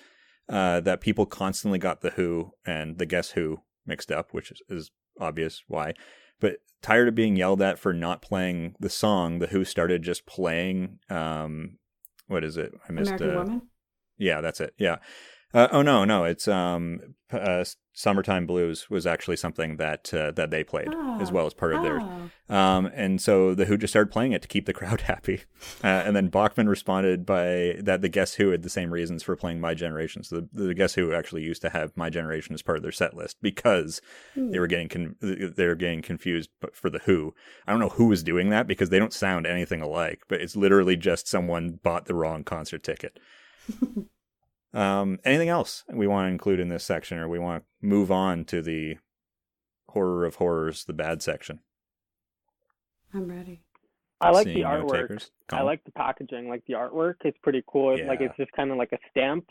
[0.49, 4.61] uh, that people constantly got the Who and the Guess Who mixed up, which is,
[4.69, 5.93] is obvious why.
[6.41, 10.25] But tired of being yelled at for not playing the song, the Who started just
[10.25, 10.99] playing.
[11.09, 11.77] Um,
[12.27, 12.73] what is it?
[12.87, 13.11] I missed.
[13.11, 13.61] American uh, Woman.
[14.17, 14.73] Yeah, that's it.
[14.77, 14.97] Yeah.
[15.53, 16.99] Uh, oh no, no, it's um,
[17.31, 17.63] uh,
[17.93, 21.19] "Summertime Blues" was actually something that uh, that they played oh.
[21.21, 21.83] as well as part of oh.
[21.83, 22.03] theirs.
[22.49, 25.43] Um, and so the Who just started playing it to keep the crowd happy.
[25.83, 29.35] Uh, and then Bachman responded by that the Guess Who had the same reasons for
[29.35, 30.23] playing My Generation.
[30.23, 32.91] So the, the Guess Who actually used to have My Generation as part of their
[32.91, 34.01] set list because
[34.35, 34.51] mm.
[34.51, 37.35] they were getting con- they were getting confused for the Who.
[37.67, 40.55] I don't know who was doing that because they don't sound anything alike, but it's
[40.55, 43.19] literally just someone bought the wrong concert ticket.
[44.73, 48.11] Um, anything else we want to include in this section, or we want to move
[48.11, 48.97] on to the
[49.89, 51.59] horror of horrors, the bad section?
[53.13, 53.61] I'm ready.
[54.19, 55.29] I like Seeing the artwork.
[55.51, 56.49] I like the packaging.
[56.49, 57.97] Like the artwork, it's pretty cool.
[57.97, 58.07] Yeah.
[58.07, 59.45] Like it's just kind of like a stamp.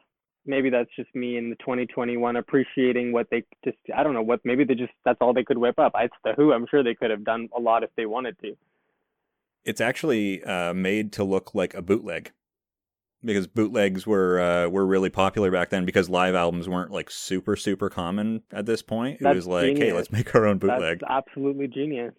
[0.45, 3.77] Maybe that's just me in the 2021 appreciating what they just.
[3.95, 4.41] I don't know what.
[4.45, 5.93] Maybe they just that's all they could whip up.
[5.97, 6.53] It's the Who.
[6.53, 8.57] I'm sure they could have done a lot if they wanted to.
[9.65, 12.33] It's actually uh, made to look like a bootleg
[13.25, 17.57] because bootlegs were uh, were really popular back then because live albums weren't like super
[17.57, 19.21] super common at this point.
[19.21, 19.85] It was like, genius.
[19.85, 21.01] hey, let's make our own bootleg.
[21.01, 22.15] That's absolutely genius.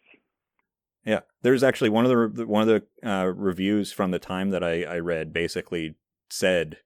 [1.06, 4.64] Yeah, there's actually one of the one of the uh, reviews from the time that
[4.64, 5.96] I, I read basically
[6.30, 6.78] said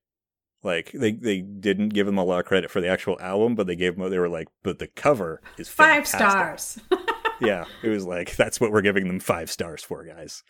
[0.63, 3.67] like they, they didn't give them a lot of credit for the actual album, but
[3.67, 6.79] they gave them they were like, but the cover is five stars.
[7.41, 10.43] yeah, it was like that's what we're giving them five stars for, guys.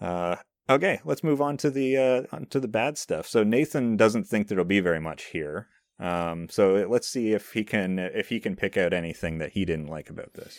[0.00, 0.36] Uh,
[0.72, 3.26] Okay, let's move on to the uh, to the bad stuff.
[3.26, 5.68] So Nathan doesn't think there'll be very much here.
[6.00, 9.64] Um, so let's see if he can if he can pick out anything that he
[9.64, 10.58] didn't like about this.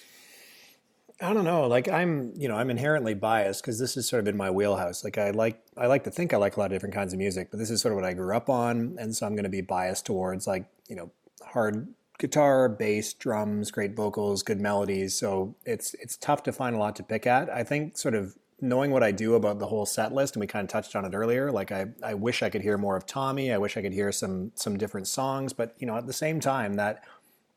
[1.22, 1.68] I don't know.
[1.68, 5.04] Like I'm, you know, I'm inherently biased because this is sort of in my wheelhouse.
[5.04, 7.20] Like I like, I like to think I like a lot of different kinds of
[7.20, 9.44] music, but this is sort of what I grew up on, and so I'm going
[9.44, 11.12] to be biased towards like, you know,
[11.46, 11.88] hard
[12.20, 15.18] guitar, bass, drums, great vocals, good melodies.
[15.18, 17.50] So it's it's tough to find a lot to pick at.
[17.50, 20.48] I think sort of knowing what I do about the whole set list, and we
[20.48, 21.52] kind of touched on it earlier.
[21.52, 23.52] Like I, I wish I could hear more of Tommy.
[23.52, 25.52] I wish I could hear some some different songs.
[25.52, 27.04] But you know, at the same time, that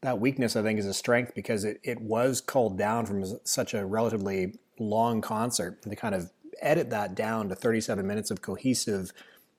[0.02, 3.72] that weakness I think is a strength because it, it was culled down from such
[3.72, 5.80] a relatively long concert.
[5.82, 9.12] To kind of edit that down to 37 minutes of cohesive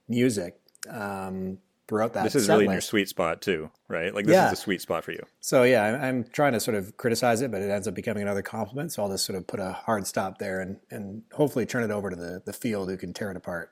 [0.10, 2.24] music um, throughout that.
[2.24, 4.14] This is really in your sweet spot too, right?
[4.14, 4.48] Like this yeah.
[4.48, 5.24] is a sweet spot for you.
[5.40, 8.24] So yeah, I'm, I'm, trying to sort of criticize it, but it ends up becoming
[8.24, 8.92] another compliment.
[8.92, 11.92] So I'll just sort of put a hard stop there and and hopefully turn it
[11.92, 13.72] over to the the field who can tear it apart.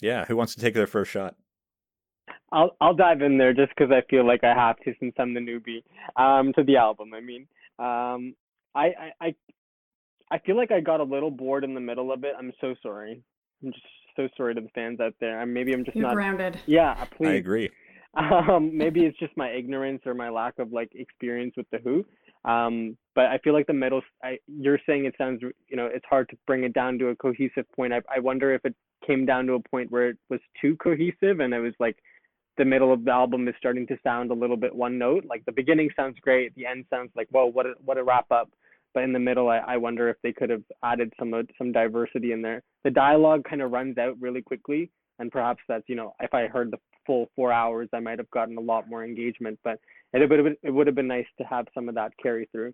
[0.00, 1.36] Yeah, who wants to take their first shot?
[2.52, 5.34] I'll I'll dive in there just because I feel like I have to since I'm
[5.34, 5.82] the newbie
[6.16, 7.12] um, to the album.
[7.14, 7.46] I mean,
[7.78, 8.34] um,
[8.74, 9.34] I, I I
[10.30, 12.34] I feel like I got a little bored in the middle of it.
[12.38, 13.22] I'm so sorry.
[13.64, 13.84] I'm just
[14.16, 15.40] so sorry to the fans out there.
[15.40, 16.60] I'm, maybe I'm just You're not grounded.
[16.66, 17.28] Yeah, please.
[17.28, 17.70] I agree.
[18.16, 22.04] Um, maybe it's just my ignorance or my lack of like experience with the Who.
[22.48, 24.02] Um, but I feel like the middle.
[24.22, 27.16] I, you're saying it sounds, you know, it's hard to bring it down to a
[27.16, 27.92] cohesive point.
[27.92, 31.40] I, I wonder if it came down to a point where it was too cohesive,
[31.40, 31.96] and it was like
[32.56, 35.24] the middle of the album is starting to sound a little bit one note.
[35.24, 38.30] Like the beginning sounds great, the end sounds like, whoa, what a, what a wrap
[38.30, 38.48] up
[38.94, 42.32] but in the middle, I, I wonder if they could have added some some diversity
[42.32, 42.62] in there.
[42.84, 46.46] The dialogue kind of runs out really quickly, and perhaps that's you know if I
[46.46, 49.58] heard the full four hours, I might have gotten a lot more engagement.
[49.64, 49.78] But
[50.12, 52.48] it would have been, it would have been nice to have some of that carry
[52.52, 52.72] through.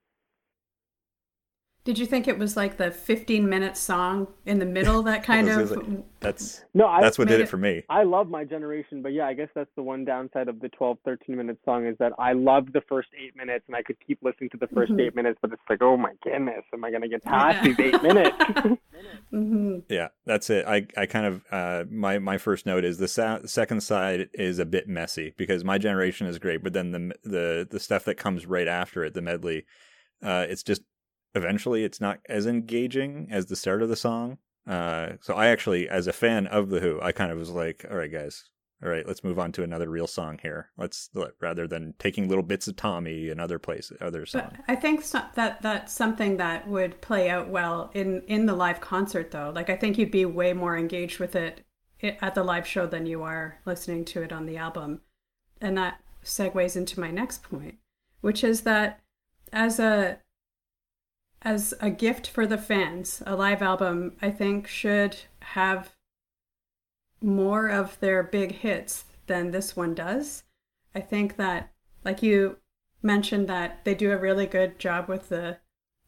[1.90, 5.48] Did you think it was like the 15 minute song in the middle that kind
[5.48, 6.04] of?
[6.20, 7.82] that's no, I, that's what did it it- for me.
[7.90, 10.98] I love my generation, but yeah, I guess that's the one downside of the 12,
[11.04, 14.20] 13 minute song is that I loved the first eight minutes and I could keep
[14.22, 15.00] listening to the 1st Mhm.
[15.00, 17.72] eight minutes, but it's like, oh my goodness, am I gonna get past Yeah.
[17.74, 18.36] these eight minutes?
[19.32, 20.66] hmm Yeah, that's it.
[20.68, 24.60] I, I kind of uh, my my first note is the sa- second side is
[24.60, 28.14] a bit messy because my generation is great, but then the the the stuff that
[28.16, 29.66] comes right after it, the medley,
[30.22, 30.82] uh, it's just
[31.34, 34.38] eventually it's not as engaging as the start of the song.
[34.66, 37.84] Uh, so I actually, as a fan of the Who, I kind of was like,
[37.90, 38.44] all right, guys.
[38.82, 40.70] All right, let's move on to another real song here.
[40.78, 44.54] Let's rather than taking little bits of Tommy and other places, other songs.
[44.68, 48.80] I think so, that that's something that would play out well in in the live
[48.80, 49.52] concert, though.
[49.54, 51.60] Like I think you'd be way more engaged with it
[52.00, 55.02] at the live show than you are listening to it on the album,
[55.60, 57.74] and that segues into my next point,
[58.22, 59.00] which is that
[59.52, 60.20] as a
[61.42, 65.94] as a gift for the fans, a live album I think should have
[67.22, 70.44] more of their big hits than this one does.
[70.94, 71.72] I think that
[72.04, 72.58] like you
[73.02, 75.58] mentioned that they do a really good job with the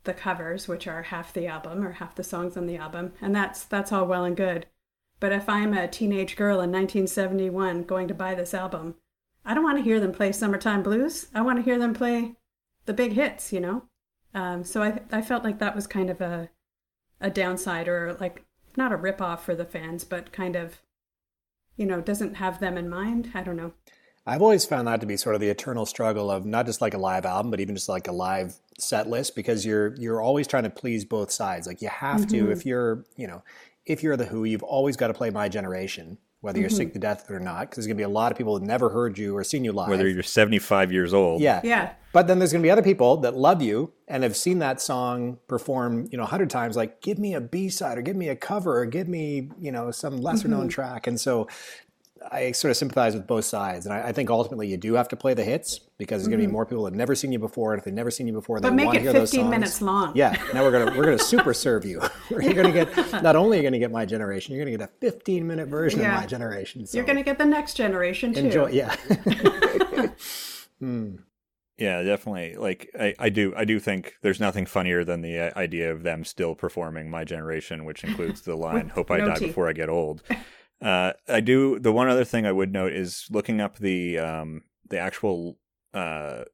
[0.05, 3.35] the covers, which are half the album or half the songs on the album, and
[3.35, 4.67] that's that's all well and good.
[5.21, 8.97] But if I'm a teenage girl in 1971 going to buy this album,
[9.45, 12.35] I don't want to hear them play "Summertime Blues." I want to hear them play
[12.87, 13.85] the big hits, you know.
[14.35, 16.49] Um, so I I felt like that was kind of a
[17.21, 18.45] a downside or like
[18.77, 20.81] not a rip off for the fans, but kind of
[21.77, 23.31] you know doesn't have them in mind.
[23.35, 23.73] I don't know.
[24.25, 26.95] I've always found that to be sort of the eternal struggle of not just like
[26.95, 30.47] a live album, but even just like a live set list, because you're you're always
[30.47, 31.67] trying to please both sides.
[31.67, 32.53] Like you have to, Mhm.
[32.53, 33.43] if you're you know,
[33.85, 36.77] if you're the Who, you've always got to play My Generation, whether you're Mhm.
[36.77, 38.91] sick to death or not, because there's gonna be a lot of people that never
[38.91, 39.89] heard you or seen you live.
[39.89, 41.91] Whether you're 75 years old, yeah, Yeah.
[42.13, 44.83] But then there's going to be other people that love you and have seen that
[44.83, 46.77] song perform, you know, a hundred times.
[46.77, 49.73] Like, give me a B side, or give me a cover, or give me, you
[49.73, 51.07] know, some lesser known track.
[51.07, 51.49] And so,
[52.31, 55.09] I sort of sympathize with both sides, and I, I think ultimately you do have
[55.09, 57.33] to play the hits because there's going to be more people that have never seen
[57.33, 59.03] you before, and if they've never seen you before, they But make want to it
[59.05, 59.51] hear those 15 songs.
[59.51, 60.13] minutes long.
[60.15, 62.01] Yeah, now we're gonna we're gonna super serve you.
[62.31, 64.93] you're gonna get not only you're you gonna get my generation, you're gonna get a
[65.01, 66.15] 15 minute version Yeah.
[66.17, 66.87] of my generation.
[66.87, 68.41] So You're going to get the next generation too.
[68.41, 68.71] enjoy.
[68.71, 68.95] Yeah.
[71.79, 72.55] Yeah, definitely.
[72.57, 76.03] Like I, I do I do think there's nothing funnier than the uh, idea of
[76.03, 79.49] them still performing my generation, which includes the line "Hope I no die teeth.
[79.49, 80.23] before I get old."
[80.83, 81.79] Uh, I do.
[81.79, 85.59] The one other thing I would note is looking up the um, the actual
[85.95, 86.45] uh,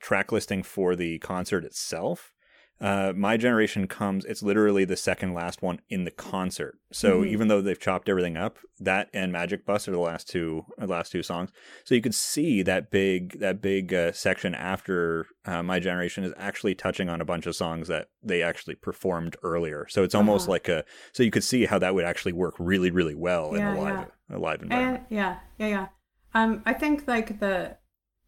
[0.00, 2.32] track listing for the concert itself.
[2.80, 4.24] Uh, my generation comes.
[4.24, 6.78] It's literally the second last one in the concert.
[6.92, 7.28] So Mhm.
[7.28, 10.86] even though they've chopped everything up, that and Magic Bus are the last two uh,
[10.86, 11.50] last two songs.
[11.84, 16.32] So you could see that big that big uh, section after uh, my generation is
[16.38, 19.86] actually touching on a bunch of songs that they actually performed earlier.
[19.90, 20.52] So it's almost Uh-huh.
[20.52, 23.62] like a so you could see how that would actually work really really well in
[23.62, 25.04] a live a live And environment.
[25.10, 25.88] yeah, yeah, yeah.
[26.32, 27.76] Um, I think like the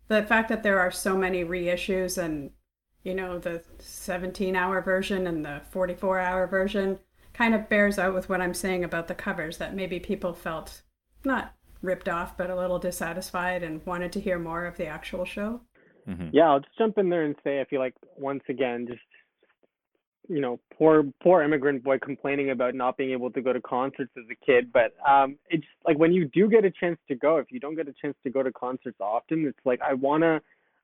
[0.08, 2.50] the fact that there are so many reissues and
[3.02, 6.98] you know the 17 hour version and the 44 hour version
[7.32, 10.82] kind of bears out with what I'm saying about the covers that maybe people felt
[11.24, 15.24] not ripped off but a little dissatisfied and wanted to hear more of the actual
[15.24, 15.60] show.
[16.06, 16.30] Mhm.
[16.32, 19.00] Yeah, I'll just jump in there and say I feel like once again, just
[20.28, 24.12] you know, poor poor immigrant boy complaining about not being able to go to concerts
[24.16, 24.72] as a kid.
[24.72, 27.74] But um, it's like when you do get a chance to go, if you don't
[27.74, 30.40] get a chance to go to concerts often, it's like I wanna.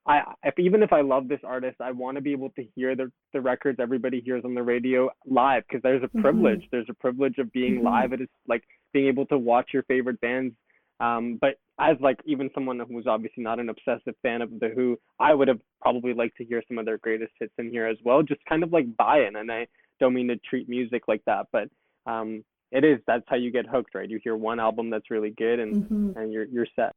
[0.09, 2.97] I if, even if I love this artist, I want to be able to hear
[2.97, 6.21] the the records everybody hears on the radio live because there's a Mhm.
[6.23, 6.67] privilege.
[6.73, 7.85] There's a privilege of being Mhm.
[7.85, 8.13] live.
[8.15, 10.55] It is like being able to watch your favorite bands
[11.01, 14.99] um, but as like even someone who's obviously not an obsessive fan of the Who,
[15.21, 17.97] I would have probably liked to hear some of their greatest hits in here as
[18.03, 18.21] well.
[18.25, 19.69] Just kind of like buy-in, and I
[20.01, 21.69] don't mean to treat music like that, but
[22.07, 22.99] um, it is.
[23.07, 24.11] That's how you get hooked, right?
[24.11, 26.17] You hear one album that's really good, and Mhm.
[26.17, 26.97] and you're you're set.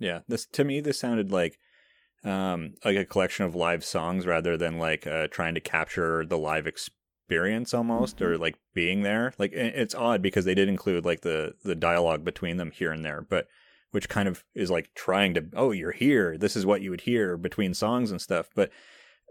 [0.00, 1.58] Yeah, this to me this sounded like
[2.24, 6.38] um like a collection of live songs rather than like uh trying to capture the
[6.38, 9.32] live experience almost or like being there.
[9.38, 13.04] Like it's odd because they did include like the the dialogue between them here and
[13.04, 13.46] there, but
[13.94, 17.02] which kind of is like trying to oh you're here this is what you would
[17.02, 18.68] hear between songs and stuff but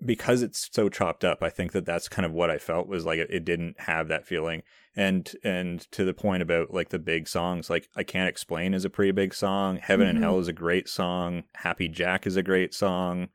[0.06, 3.06] because it's so chopped up i think that that's kind of what i felt was
[3.06, 4.62] like it, it didn't have that feeling.
[4.96, 8.86] And and to the point about like the big songs like i can't explain is
[8.86, 9.78] a pretty big song.
[9.82, 10.10] Heaven Mhm.
[10.12, 11.44] and hell is a great song.
[11.56, 13.30] Happy jack is a great song.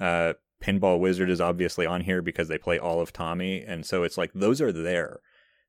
[0.00, 3.62] Uh pinball wizard is obviously on here because they play all of tommy.
[3.62, 5.20] And so it's like those are there.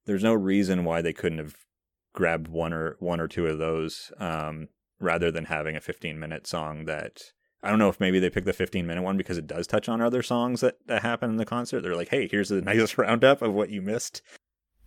[0.05, 1.55] There's no reason why they couldn't have
[2.13, 6.47] grabbed one or one or two of those um rather than having a 15 minute
[6.47, 7.21] song that
[7.67, 9.89] I don't know if maybe they picked the 15 minute one because it does touch
[9.89, 11.81] on other songs that, that happen in the concert.
[11.81, 14.21] They're like, hey, here's the nicest roundup of what you missed.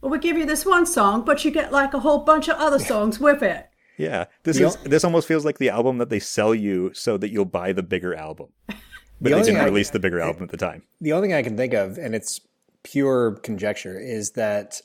[0.01, 2.57] Well, we give you this one song, but you get like a whole bunch of
[2.57, 3.67] other songs with it.
[3.99, 7.19] Yeah, this The is this almost feels like the album that they sell you so
[7.19, 8.49] that you'll buy the bigger album.
[9.23, 10.83] But The they didn't thing I- release the bigger album at the time.
[11.03, 12.41] The only thing I can think of, and it's
[12.85, 14.81] pure conjecture, is that,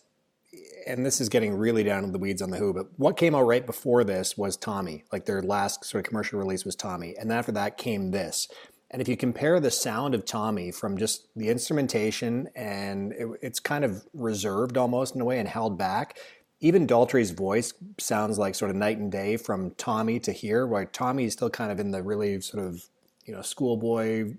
[0.86, 3.36] and this is getting really down in the weeds on the Who, but what came
[3.36, 5.04] out right before this was Tommy.
[5.12, 8.48] Like their last sort of commercial release was Tommy, and then after that came this.
[8.91, 13.60] And if you compare the sound of Tommy from just the instrumentation, and it, it's
[13.60, 16.17] kind of reserved almost in a way and held back.
[16.62, 20.86] Even Daltrey's voice sounds like sort of night and day from Tommy to here, where
[20.86, 22.88] Tommy is still kind of in the really sort of
[23.26, 24.34] you know, schoolboy,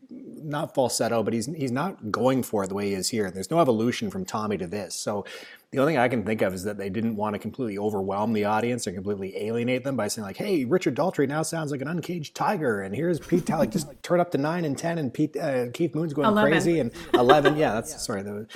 [0.47, 3.31] not falsetto, but he's he's not going for it the way he is here.
[3.31, 4.95] There's no evolution from Tommy to this.
[4.95, 5.25] So
[5.73, 8.33] the only thing I can think of is that they didn't want to completely overwhelm
[8.33, 11.81] the audience or completely alienate them by saying like, "Hey, Richard Daltrey now sounds like
[11.81, 15.13] an uncaged tiger," and here's Pete Talley just turn up to nine and ten, and
[15.13, 16.53] Pete uh, Keith Moon's going 11.
[16.53, 17.57] crazy, and eleven.
[17.57, 18.23] Yeah, that's sorry.
[18.23, 18.47] The,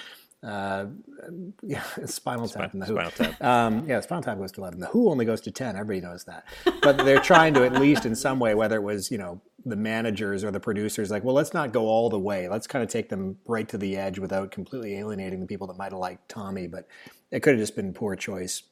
[0.42, 0.86] uh,
[1.62, 2.94] yeah, Spinal Tap and the Who.
[2.94, 3.42] Spinal Tap.
[3.42, 4.80] Um, yeah, Spinal Tap goes to 11.
[4.80, 5.76] The Who only goes to 10.
[5.76, 6.44] Everybody knows that.
[6.82, 9.76] But they're trying to, at least in some way, whether it was, you know, the
[9.76, 12.48] managers or the producers, like, well, let's not go all the way.
[12.48, 15.76] Let's kind of take them right to the edge without completely alienating the people that
[15.76, 16.66] might have liked Tommy.
[16.66, 16.88] But
[17.30, 18.62] it could have just been poor choice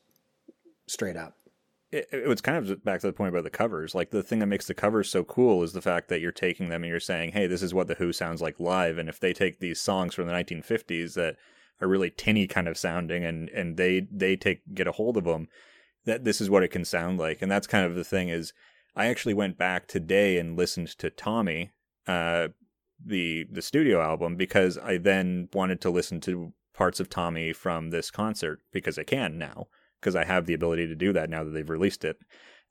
[0.86, 1.34] straight up.
[1.92, 3.94] it, it was kind of back to the point about the covers.
[3.94, 6.68] Like the thing that makes the covers so cool is the fact that you're taking
[6.70, 9.20] them and you're saying, "Hey, this is what the Who sounds like live." And if
[9.20, 11.36] they take these songs from the 1950s that
[11.80, 15.24] are really tinny kind of sounding, and and they they take get a hold of
[15.24, 15.48] them,
[16.04, 17.42] that this is what it can sound like.
[17.42, 18.52] And that's kind of the thing is,
[18.96, 21.70] I actually went back today and listened to Tommy,
[22.06, 22.48] uh,
[23.04, 27.90] the the studio album, because I then wanted to listen to parts of Tommy from
[27.90, 29.66] this concert because I can now
[30.00, 32.18] because I have the ability to do that now that they've released it,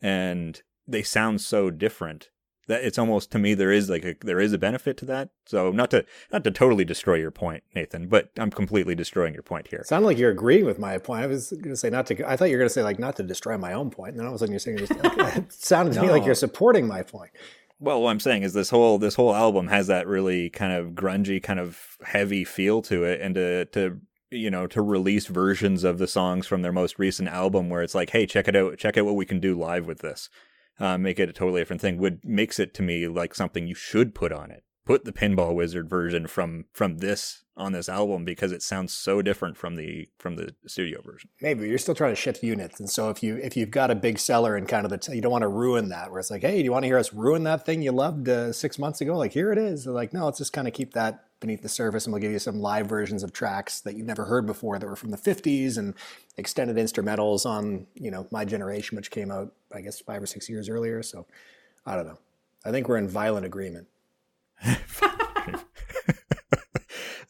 [0.02, 2.30] and they sound so different
[2.68, 5.30] that it's almost to me there is like a there is a benefit to that.
[5.46, 9.44] So not to not to totally destroy your point, Nathan, but I'm completely destroying your
[9.44, 9.80] point here.
[9.80, 11.24] It sounded like you're agreeing with my point.
[11.24, 13.00] I was going to say not to, I thought you were going to say like
[13.00, 14.12] not to destroy my own point.
[14.12, 16.36] And then all of a sudden you're saying, just, it sounded to me like you're
[16.36, 17.32] supporting my point.
[17.80, 20.94] Well, what I'm saying is this whole this whole album has that really kind of
[20.94, 24.02] grungy, kind of heavy feel to it, and to to
[24.32, 27.94] you know to release versions of the songs from their most recent album where it's
[27.94, 30.30] like, hey, check it out, check out what we can do live with this,
[30.80, 31.98] uh, make it a totally different thing.
[31.98, 34.64] Would makes it to me like something you should put on it.
[34.86, 39.22] Put the Pinball Wizard version from from this on this album because it sounds so
[39.22, 41.30] different from the from the studio version.
[41.42, 43.96] Maybe you're still trying to shift units, and so if you if you've got a
[43.96, 46.32] big seller and kind of the t- you don't want to ruin that, where it's
[46.32, 48.80] like, hey, do you want to hear us ruin that thing you loved uh, six
[48.80, 49.18] months ago?
[49.18, 49.84] Like here it is.
[49.84, 52.32] They're like, no, let's just kind of keep that beneath the surface, and we'll give
[52.32, 55.18] you some live versions of tracks that you've never heard before that were from the
[55.18, 55.94] '50s and
[56.38, 60.50] extended instrumentals on you know my generation, which came out I guess five or six
[60.50, 61.04] years earlier.
[61.04, 61.26] So
[61.86, 62.20] I don't know.
[62.66, 63.88] I think we're in violent agreement.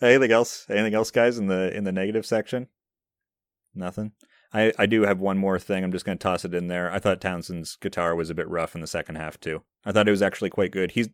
[0.02, 0.65] anything else?
[0.70, 1.38] Anything else, guys?
[1.38, 2.67] In the in the negative section?
[3.76, 4.13] Nothing.
[4.53, 5.83] I I do have one more thing.
[5.83, 6.91] I'm just going to toss it in there.
[6.91, 9.63] I thought Townshend's guitar was a bit rough in the second half too.
[9.86, 10.91] I thought it was actually quite good.
[10.91, 11.10] He's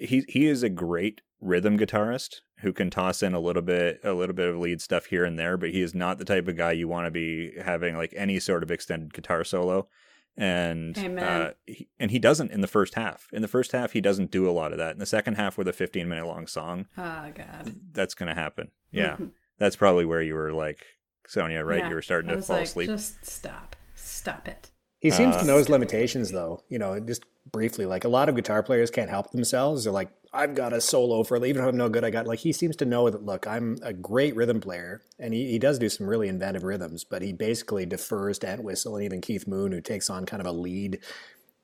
[0.00, 4.12] he he is a great rhythm guitarist who can toss in a little bit a
[4.12, 6.56] little bit of lead stuff here and there, but he is not the type of
[6.56, 9.88] guy you want to be having like any sort of extended guitar solo.
[10.36, 10.96] And
[11.28, 13.28] uh, he, and he doesn't in the first half.
[13.32, 14.92] In the first half, he doesn't do a lot of that.
[14.92, 17.76] In the second half, with a 15 minute long song, Oh God.
[17.92, 18.70] that's going to happen.
[18.90, 19.16] Yeah.
[19.58, 20.84] That's probably where you were like,
[21.26, 21.80] Sonia, right?
[21.80, 21.88] Yeah.
[21.88, 22.88] You were starting I to was fall like, asleep.
[22.88, 23.76] Just stop.
[23.94, 24.70] Stop it.
[25.00, 26.62] He seems Uh, to know his limitations, though.
[26.68, 29.84] You know, just briefly, like a lot of guitar players can't help themselves.
[29.84, 32.40] They're like, I've got a solo for even if I'm no good, I got like
[32.40, 33.24] he seems to know that.
[33.24, 37.04] Look, I'm a great rhythm player, and he, he does do some really inventive rhythms,
[37.04, 40.46] but he basically defers to Entwistle and even Keith Moon, who takes on kind of
[40.46, 40.98] a lead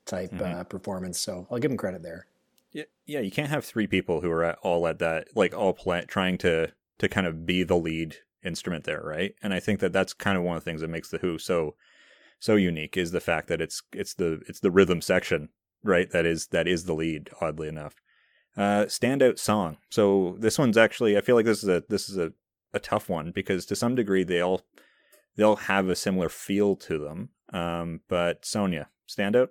[0.05, 1.19] type uh, performance.
[1.19, 2.27] So I'll give him credit there.
[2.71, 3.19] Yeah, yeah.
[3.19, 6.37] You can't have three people who are at, all at that, like all play, trying
[6.39, 9.35] to to kind of be the lead instrument there, right?
[9.41, 11.37] And I think that that's kind of one of the things that makes the Who
[11.37, 11.75] so
[12.39, 15.49] so unique is the fact that it's it's the it's the rhythm section,
[15.83, 16.09] right?
[16.11, 17.29] That is that is the lead.
[17.39, 17.95] Oddly enough,
[18.57, 19.77] uh, standout song.
[19.89, 22.33] So this one's actually I feel like this is a this is a
[22.73, 24.61] a tough one because to some degree they all
[25.35, 27.29] they'll have a similar feel to them.
[27.53, 29.49] Um, but Sonia, standout.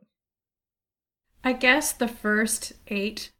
[1.42, 3.31] I guess the first eight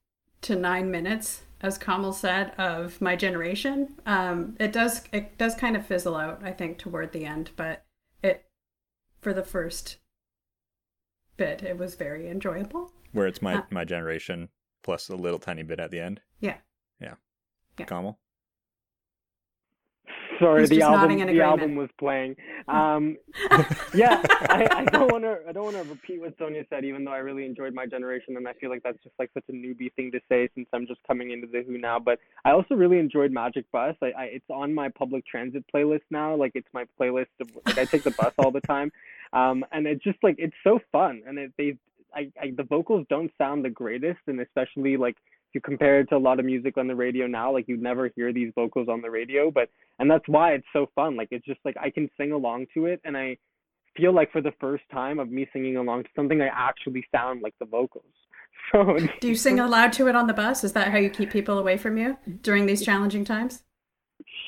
[0.43, 5.77] to nine minutes, as Kamal said, of my generation, um, it does it does kind
[5.77, 6.41] of fizzle out.
[6.43, 7.85] I think toward the end, but
[8.23, 8.45] it
[9.21, 9.99] for the first
[11.37, 12.93] bit, it was very enjoyable.
[13.13, 14.49] where it's my Uh, my generation
[14.83, 16.21] plus a little tiny bit at the end.
[16.41, 16.59] Yeah.
[17.01, 17.15] Yeah.
[17.79, 17.87] Yeah.
[17.87, 18.19] Kamal.
[20.41, 22.37] Sorry, He's the album the album was playing.
[22.69, 23.17] Um,
[23.95, 27.05] yeah, I, I don't want to I don't want to repeat what Sonia said, even
[27.05, 29.53] though I really enjoyed my generation, and I feel like that's just like such a
[29.53, 31.99] newbie thing to say since I'm just coming into the Who now.
[31.99, 33.97] But I also really enjoyed Magic Bus.
[34.03, 36.37] I, I it's on my public transit playlist now.
[36.37, 38.93] Like it's my playlist of like I take the bus all the time,
[39.33, 41.77] um, and it's just like it's so fun, and it, they
[42.15, 45.17] I, I the vocals don't sound the greatest, and especially like
[45.55, 48.11] you compare it to a lot of music on the radio now, like you'd never
[48.15, 51.17] hear these vocals on the radio, but and that's why it's so fun.
[51.17, 53.37] Like it's just like I can sing along to it, and I
[53.97, 57.43] feel like for the first time of me singing along to something, I actually sound
[57.43, 58.05] like the vocals.
[58.73, 60.63] So Do you sing aloud to it on the bus?
[60.63, 63.65] Is that how you keep people away from you during these challenging times?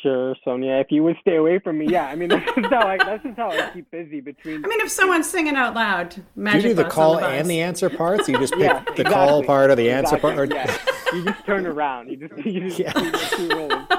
[0.02, 2.06] Sure, Sonia, if you would stay away from me, yeah.
[2.08, 4.64] I mean, that's just how I that's just how I keep busy between.
[4.64, 7.48] I mean, if someone's singing out loud, Do magic you do the call the and
[7.48, 8.28] the answer parts?
[8.28, 10.50] You just pick yeah, the call part or the answer Exactly, part?
[10.50, 10.54] Or...
[10.54, 10.76] Yeah,
[11.14, 12.08] you just turn around.
[12.08, 12.92] You just you just Yeah.
[12.92, 13.72] two roles.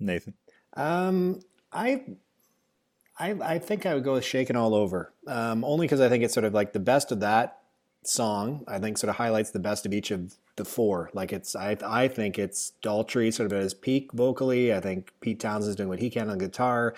[0.00, 0.34] Nathan.
[0.76, 1.40] Um,
[1.72, 2.04] I,
[3.18, 6.24] I, I think I would go with "Shakin' All Over," um, only because I think
[6.24, 7.58] it's sort of like the best of that
[8.04, 8.64] song.
[8.66, 11.10] I think sort of highlights the best of each of the four.
[11.12, 14.72] Like it's, I, I think it's Daltrey sort of at his peak vocally.
[14.72, 16.94] I think Pete Townshend's doing what he can on guitar,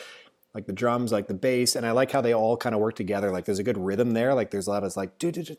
[0.56, 2.94] like the drums, like the bass, and I like how they all kind of work
[2.94, 3.30] together.
[3.30, 4.34] Like there's a good rhythm there.
[4.34, 5.56] Like there's a lot of like do do do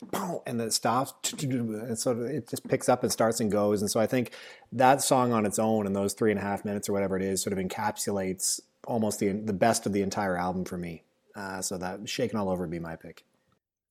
[0.48, 3.82] and then it stops, and so it just picks up and starts and goes.
[3.82, 4.32] And so I think
[4.72, 7.22] that song on its own, in those three and a half minutes or whatever it
[7.22, 11.04] is, sort of encapsulates almost the the best of the entire album for me.
[11.36, 13.24] Uh, so that "Shakin' All Over" would be my pick.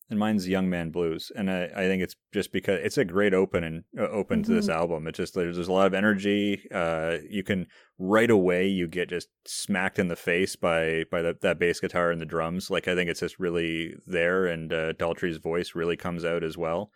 [0.08, 3.34] And mine's Young Man Blues, and I, I think it's just because it's a great
[3.34, 5.08] open and uh, open to this album.
[5.08, 6.68] It just there's, there's a lot of energy.
[6.72, 7.66] Uh, you can
[7.98, 12.12] right away you get just smacked in the face by by the, that bass guitar
[12.12, 12.70] and the drums.
[12.70, 16.56] Like I think it's just really there, and uh, Daltrey's voice really comes out as
[16.56, 16.92] well.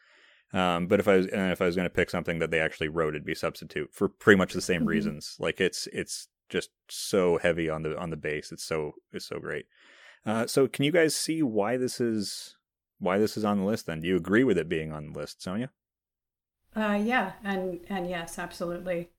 [0.53, 2.61] Um, but if I was and if I was going to pick something that they
[2.61, 4.87] actually wrote, it'd be Substitute for pretty much the same Mhm.
[4.89, 5.35] reasons.
[5.41, 8.53] Like it's it's just so heavy on the on the bass.
[8.53, 9.67] It's so it's so great.
[10.25, 12.57] Uh, so can you guys see why this is
[13.01, 13.87] why this is on the list?
[13.87, 15.71] Then do you agree with it being on the list, Sonia?
[16.77, 19.11] Uh, yeah, and and yes, absolutely.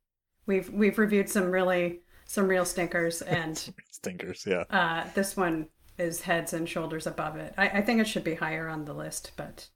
[0.46, 4.64] We've we've reviewed some really some real stinkers, and Stinkers, yeah.
[4.70, 5.68] uh, this one
[5.98, 7.54] is heads and shoulders above it.
[7.58, 9.68] I, I think it should be higher on the list, but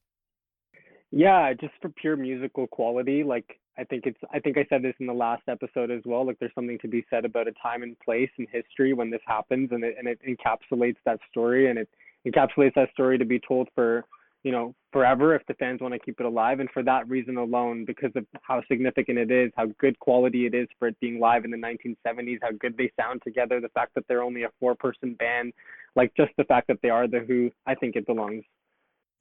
[1.11, 4.95] Yeah, just for pure musical quality, like I think it's I think I said this
[4.99, 6.25] in the last episode as well.
[6.25, 9.21] Like there's something to be said about a time and place in history when this
[9.25, 11.89] happens and it and it encapsulates that story and it
[12.25, 14.03] encapsulates that story to be told for,
[14.43, 16.59] you know, forever if the fans want to keep it alive.
[16.59, 20.53] And for that reason alone, because of how significant it is, how good quality it
[20.53, 23.93] is for it being live in the 1970s, how good they sound together, the fact
[23.95, 25.53] that they're only a four person band,
[25.95, 28.43] like just the fact that they are the Who, I think it belongs.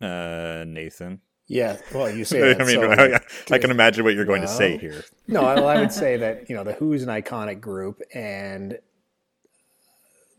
[0.00, 1.20] Uh, Nathan.
[1.46, 4.48] Yeah, well, you say I mean, so- I, I can imagine what you're going to
[4.48, 5.04] say here.
[5.26, 8.78] no, I, well, I would say that you know the Who's an iconic group, and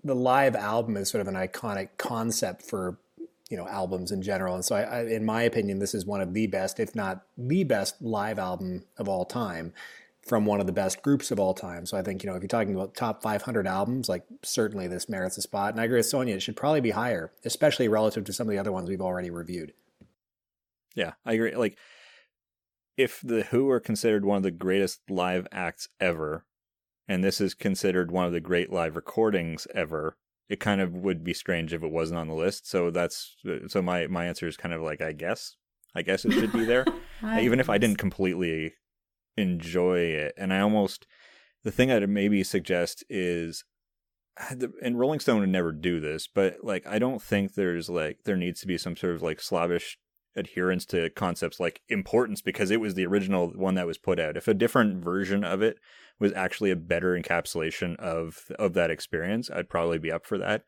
[0.05, 2.99] the live album is sort of an iconic concept for
[3.49, 4.55] you know albums in general.
[4.55, 7.23] And so, I, I, in my opinion, this is one of the best, if not
[7.37, 9.73] the best, live album of all time
[10.21, 11.85] from one of the best groups of all time.
[11.85, 15.09] So I think you know if you're talking about top 500 albums, like certainly this
[15.09, 15.73] merits a spot.
[15.73, 18.51] And I agree with Sonia; it should probably be higher, especially relative to some of
[18.51, 19.73] the other ones we've already reviewed.
[20.95, 21.55] Yeah, I agree.
[21.55, 21.77] Like,
[22.95, 26.45] if the Who are considered one of the greatest live acts ever,
[27.07, 30.17] and this is considered one of the great live recordings ever,
[30.49, 32.67] it kind of would be strange if it wasn't on the list.
[32.67, 35.55] So that's uh, so my my answer is kind of like I guess,
[35.95, 36.85] I guess it should be there,
[37.39, 38.73] even if I didn't completely
[39.37, 40.33] enjoy it.
[40.37, 41.07] And I almost
[41.63, 43.63] the thing I'd maybe suggest is
[44.39, 48.19] ah, and Rolling Stone would never do this, but like I don't think there's like
[48.25, 49.97] there needs to be some sort of like slavish
[50.35, 54.37] adherence to concepts like importance because it was the original one that was put out.
[54.37, 55.77] If a different version of it
[56.19, 60.63] was actually a better encapsulation of of that experience, I'd probably be up for that.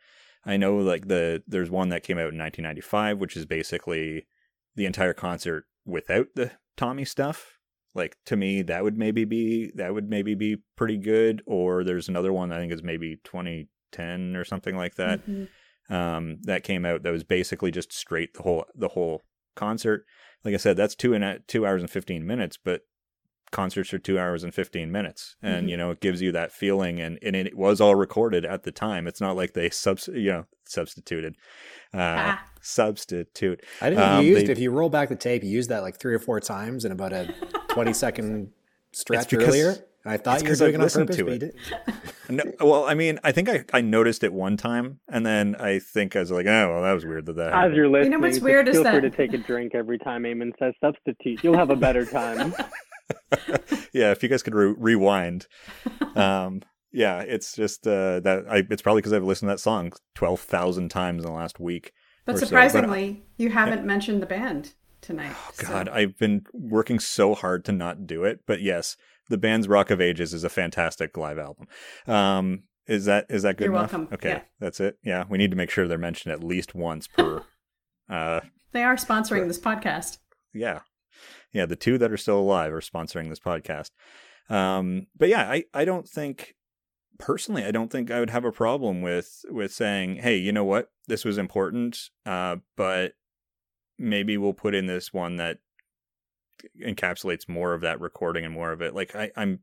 [0.46, 4.28] I know like the there's one that came out in 1995 which is basically
[4.76, 7.58] the entire concert without the Tommy stuff.
[7.96, 12.08] Like to me that would maybe be that would maybe be pretty good or there's
[12.08, 15.48] another one I think is maybe 2010 or something like that Mhm.
[15.90, 19.24] um, that came out that was basically just straight the whole the whole
[19.58, 20.06] concert.
[20.46, 22.82] Like I said, that's two and a, two hours and fifteen minutes, but
[23.52, 25.70] concerts are two hours and fifteen minutes, and Mhm.
[25.72, 28.72] you know it gives you that feeling, and and it was all recorded at the
[28.72, 29.08] time.
[29.08, 31.36] It's not like they subs you know substituted,
[31.94, 31.98] uh,
[32.38, 32.46] Ah.
[32.62, 33.64] substitute.
[33.82, 35.70] I didn't think Um, you used they- if you roll back the tape, you used
[35.70, 37.34] that like three or four times in about a
[37.70, 38.52] twenty second
[38.94, 39.76] stretch because- earlier.
[40.08, 41.48] And I thought you were 'cause doing I've it on listened purpose, to but you
[41.88, 41.94] it.
[42.30, 45.80] No, well, I mean, I think I, I noticed it one time, and then I
[45.80, 47.48] think I was like, oh, well, that was weird that that.
[47.48, 49.38] As happened." you're listening, know what's just weird is feel free that- to take a
[49.38, 51.44] drink every time Eamon says substitute.
[51.44, 52.54] You'll have a better time.
[53.94, 55.48] yeah, if you guys could re- rewind.
[56.16, 59.92] Um, yeah, it's just uh, that I, it's probably because I've listened to that song
[60.16, 61.92] twelve thousand times in the last week.
[62.26, 62.46] But or so.
[62.46, 64.74] surprisingly, but, you haven't mentioned the band
[65.08, 65.34] tonight.
[65.34, 65.94] Oh, God, so.
[65.94, 68.98] I've been working so hard to not do it, but yes,
[69.30, 71.68] the band's Rock of Ages is a fantastic live album.
[72.06, 73.92] Um, is that is that good You're enough?
[73.92, 74.14] welcome.
[74.14, 74.42] Okay, yeah.
[74.60, 74.98] that's it.
[75.04, 77.44] Yeah, we need to make sure they're mentioned at least once per.
[78.10, 78.42] uh,
[78.72, 80.18] they are sponsoring for, this podcast.
[80.54, 80.82] Yeah,
[81.52, 81.66] yeah.
[81.66, 83.92] The two that are still alive are sponsoring this podcast.
[84.50, 86.56] Um, but yeah, I I don't think
[87.18, 90.66] personally, I don't think I would have a problem with with saying, hey, you know
[90.66, 93.14] what, this was important, uh, but
[93.98, 95.58] maybe we'll put in this one that
[96.82, 98.94] encapsulates more of that recording and more of it.
[98.94, 99.60] Like I, I'm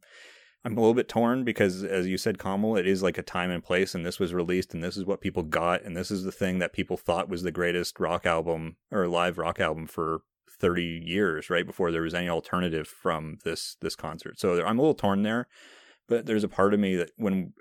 [0.65, 3.51] I'm a little bit torn because, as you said, Kamal, it is like a time
[3.51, 6.25] and place, and this was released, and this is what people got, and this is
[6.25, 10.21] the thing that people thought was the greatest rock album or live rock album for
[10.59, 14.41] 30 years, right before there was any alternative from this this concert.
[14.41, 15.49] So I'm a little torn there,
[16.09, 17.53] but there's a part of me that when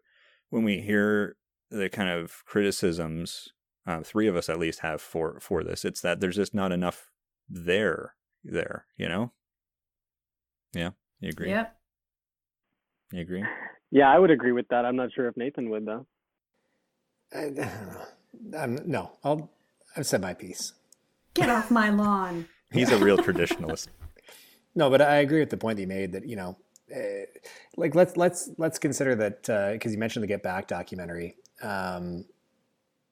[0.50, 1.36] when we hear
[1.70, 3.50] the kind of criticisms,
[3.86, 6.72] uh, three of us at least have for for this, it's that there's just not
[6.72, 7.12] enough
[7.50, 8.86] there there.
[8.98, 9.32] You know?
[10.74, 11.50] Yeah, you agree?
[11.50, 11.76] Yep.
[13.12, 13.46] You agree?
[13.92, 14.86] Yeah, I would agree with that.
[14.86, 16.08] I'm not sure if Nathan would though.
[17.34, 17.70] I,
[18.58, 19.52] I'm, no, I'll
[19.96, 20.74] I've said my piece.
[21.34, 22.48] Get off my lawn.
[22.72, 23.88] He's a real traditionalist.
[24.76, 26.58] No, but I agree with the point that you made that you know,
[26.92, 27.26] uh,
[27.78, 32.26] like let's let's let's consider that because uh, you mentioned the Get Back documentary, um,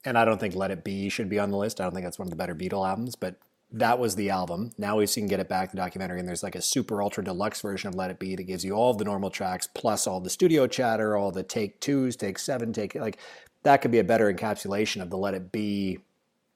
[0.03, 1.79] and I don't think Let It Be should be on the list.
[1.79, 3.35] I don't think that's one of the better Beatle albums, but
[3.71, 4.71] that was the album.
[4.77, 7.61] Now we've seen Get It Back, the documentary, and there's like a super ultra deluxe
[7.61, 10.29] version of Let It Be that gives you all the normal tracks plus all the
[10.29, 13.17] studio chatter, all the take twos, take seven, take like
[13.63, 15.99] that could be a better encapsulation of the Let It Be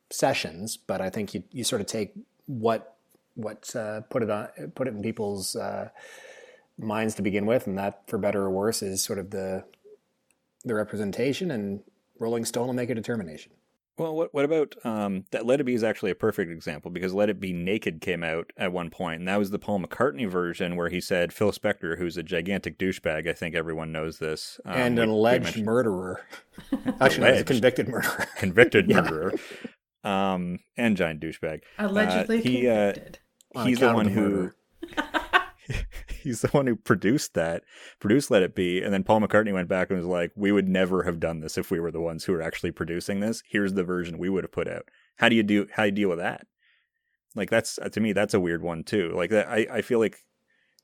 [0.09, 0.77] sessions.
[0.77, 2.13] But I think you you sort of take
[2.47, 2.95] what
[3.35, 5.89] what uh, put it on put it in people's uh,
[6.77, 9.63] minds to begin with, and that for better or worse is sort of the
[10.65, 11.81] the representation, and
[12.19, 13.51] Rolling Stone will make a determination.
[13.97, 15.45] Well, what what about um, that?
[15.45, 18.51] Let It Be is actually a perfect example because Let It Be Naked came out
[18.57, 21.97] at one point, and that was the Paul McCartney version where he said Phil Spector,
[21.97, 23.29] who's a gigantic douchebag.
[23.29, 26.25] I think everyone knows this, um, and an alleged murderer.
[26.99, 28.27] actually, alleged, a convicted murderer.
[28.37, 29.33] convicted murderer,
[30.03, 31.61] um, and giant douchebag.
[31.79, 33.19] Allegedly uh, he, convicted.
[33.55, 34.51] Uh, he's the one who.
[36.25, 37.63] He's the one who produced that,
[37.99, 40.67] produced Let It Be, and then Paul McCartney went back and was like, "We would
[40.67, 43.41] never have done this if we were the ones who were actually producing this.
[43.47, 45.67] Here's the version we would have put out." How do you do?
[45.71, 46.47] How do you deal with that?
[47.35, 49.13] Like that's uh, to me, that's a weird one too.
[49.15, 50.19] Like that, I I feel like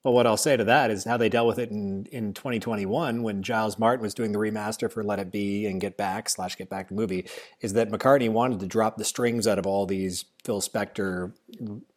[0.04, 3.22] well, what I'll say to that is how they dealt with it in, in 2021
[3.22, 6.56] when Giles Martin was doing the remaster for Let It Be and Get Back slash
[6.56, 7.28] Get Back the movie,
[7.60, 11.34] is that McCartney wanted to drop the strings out of all these Phil Spector,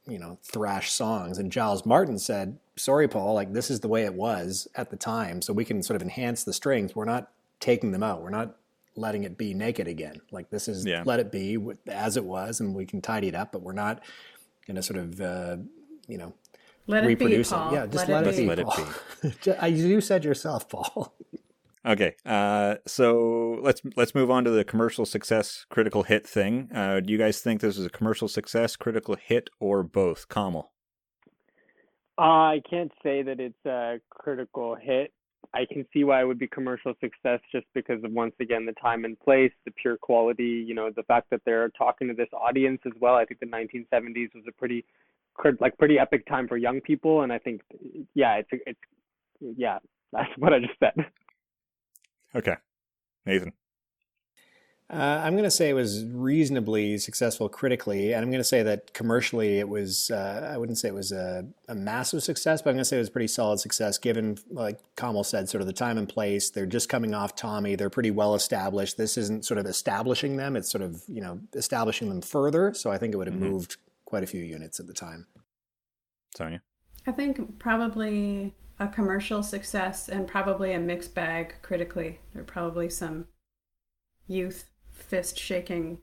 [0.06, 4.04] you know, thrash songs, and Giles Martin said, "Sorry, Paul, like this is the way
[4.04, 6.94] it was at the time, so we can sort of enhance the strings.
[6.94, 7.30] We're not
[7.60, 8.22] taking them out.
[8.22, 8.56] We're not
[8.96, 10.20] letting it be naked again.
[10.30, 11.02] Like this is yeah.
[11.06, 14.02] Let It Be as it was, and we can tidy it up, but we're not
[14.66, 15.56] going to sort of, uh,
[16.08, 16.32] you know."
[16.86, 17.72] Let it be, Paul.
[17.72, 18.66] Yeah, just let, let, it, be, let it
[19.62, 19.70] be.
[19.70, 21.14] you said yourself, Paul.
[21.86, 26.70] Okay, uh, so let's let's move on to the commercial success, critical hit thing.
[26.74, 30.28] Uh, do you guys think this is a commercial success, critical hit, or both?
[30.28, 30.72] Kamal.
[32.16, 35.12] Uh, I can't say that it's a critical hit.
[35.52, 38.72] I can see why it would be commercial success just because of once again the
[38.72, 42.28] time and place, the pure quality, you know, the fact that they're talking to this
[42.32, 43.14] audience as well.
[43.14, 44.84] I think the 1970s was a pretty
[45.60, 47.60] like pretty epic time for young people and i think
[48.14, 48.78] yeah it's it's
[49.40, 49.78] yeah
[50.12, 50.92] that's what i just said
[52.34, 52.56] okay
[53.26, 53.52] nathan
[54.90, 58.62] uh, I'm going to say it was reasonably successful critically, and I'm going to say
[58.64, 60.10] that commercially it was.
[60.10, 62.96] Uh, I wouldn't say it was a, a, massive success, but I'm going to say
[62.96, 66.06] it was a pretty solid success given, like Kamal said, sort of the time and
[66.06, 66.50] place.
[66.50, 67.76] They're just coming off Tommy.
[67.76, 68.98] They're pretty well established.
[68.98, 72.74] This isn't sort of establishing them; it's sort of you know establishing them further.
[72.74, 73.52] So I think it would have mm-hmm.
[73.52, 75.26] moved quite a few units at the time.
[76.36, 76.60] Sonia?
[77.06, 82.20] I think probably a commercial success and probably a mixed bag critically.
[82.32, 83.26] There are probably some
[84.26, 85.98] youth fist shaking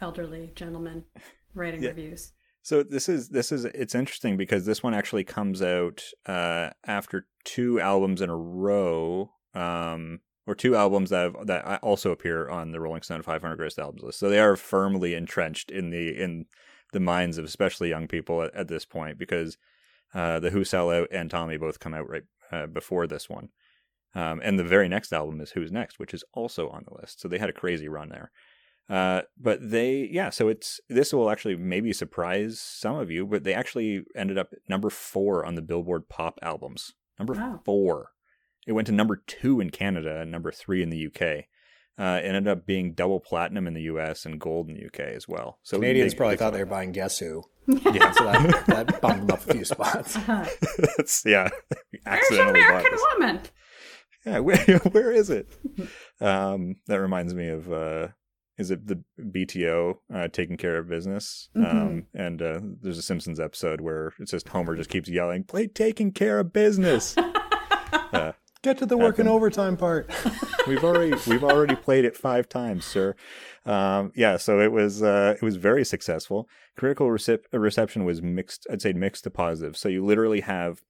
[0.00, 1.04] elderly gentlemen
[1.54, 1.90] writing yeah.
[1.90, 2.32] reviews.
[2.62, 7.26] So this is this is it's interesting because this one actually comes out uh, after
[7.44, 12.70] two albums in a row, um, or two albums that have, that also appear on
[12.70, 14.18] the Rolling Stone 500 Greatest Albums list.
[14.20, 16.46] So they are firmly entrenched in the in
[16.92, 19.56] the minds of especially young people at, at this point because
[20.14, 23.48] uh, the Who Sell Out and Tommy both come out right uh, before this one.
[24.14, 27.20] Um, and the very next album is Who's Next, which is also on the list.
[27.20, 28.30] So they had a crazy run there.
[28.90, 33.44] Uh, but they, yeah, so it's this will actually maybe surprise some of you, but
[33.44, 36.92] they actually ended up number four on the Billboard Pop albums.
[37.18, 37.60] Number wow.
[37.64, 38.10] four.
[38.66, 41.46] It went to number two in Canada and number three in the UK.
[41.98, 45.00] Uh, it ended up being double platinum in the US and gold in the UK
[45.14, 45.58] as well.
[45.62, 47.44] So Canadians they, probably they thought they were buying Guess Who.
[47.66, 50.16] yeah, so that, that bumped them up a few spots.
[51.24, 51.48] yeah,
[52.04, 53.40] Where's American Woman?
[54.26, 55.48] Yeah, where, where is it?
[56.20, 58.08] Um, that reminds me of uh,
[58.58, 61.48] is it the BTO uh, taking care of business?
[61.56, 61.76] Mm-hmm.
[61.76, 65.66] Um, and uh, there's a Simpsons episode where it's just Homer just keeps yelling, "Play
[65.66, 67.16] taking care of business."
[67.92, 68.32] uh,
[68.62, 70.08] Get to the work working overtime part.
[70.68, 73.16] we've already we've already played it five times, sir.
[73.66, 76.48] Um, yeah, so it was uh, it was very successful.
[76.76, 78.66] Critical recep- reception was mixed.
[78.70, 79.76] I'd say mixed to positive.
[79.76, 80.80] So you literally have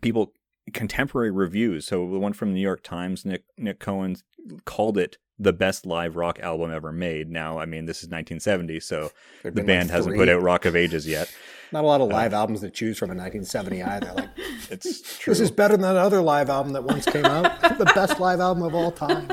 [0.00, 0.32] people
[0.72, 1.86] contemporary reviews.
[1.86, 4.16] So the one from the New York Times, Nick Nik Cohn
[4.64, 7.30] called it the best live rock album ever made.
[7.30, 9.10] Now, I mean, this is 1970, so
[9.42, 11.34] There'd the band like hasn't put out Rock of Ages yet.
[11.72, 14.12] Not a lot of uh, live uh, albums to choose from in 1970 either.
[14.12, 14.28] Like,
[14.70, 15.30] it's true.
[15.30, 17.60] This is better than that other live album that once came out.
[17.78, 19.28] the best live album of all time.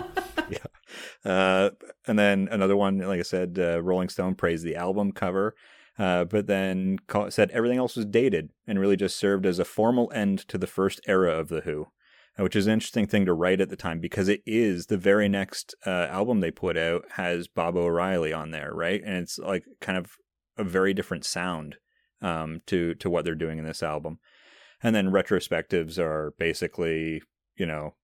[0.49, 0.59] Yeah.
[1.25, 1.71] Uh,
[2.05, 5.55] and then another one, like I said, uh, Rolling Stone praised the album cover.
[5.99, 10.11] Uh, but then said everything else was dated and really just served as a formal
[10.13, 11.87] end to the first era of The Who
[12.37, 15.27] which is an interesting thing to write at the time because it is the very
[15.27, 19.01] next uh, album they put out has Baba O'Riley on there, right?
[19.03, 20.13] And it's like kind of
[20.57, 21.77] a very different sound
[22.21, 24.19] um, to to what they're doing in this album.
[24.83, 27.23] And then retrospectives are basically,
[27.55, 27.95] you know,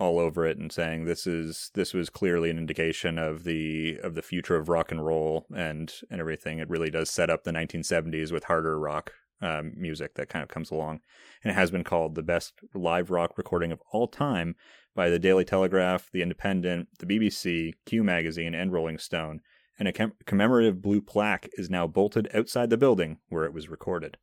[0.00, 4.14] all over it and saying this is this was clearly an indication of the of
[4.14, 6.58] the future of rock and roll and and everything.
[6.58, 10.48] It really does set up the 1970s with harder rock um, music that kind of
[10.48, 11.00] comes along.
[11.44, 14.56] And it has been called the best live rock recording of all time
[14.94, 19.40] by the Daily Telegraph, The Independent, the BBC, Q Magazine, and Rolling Stone.
[19.78, 23.70] And a com- commemorative blue plaque is now bolted outside the building where it was
[23.70, 24.18] recorded.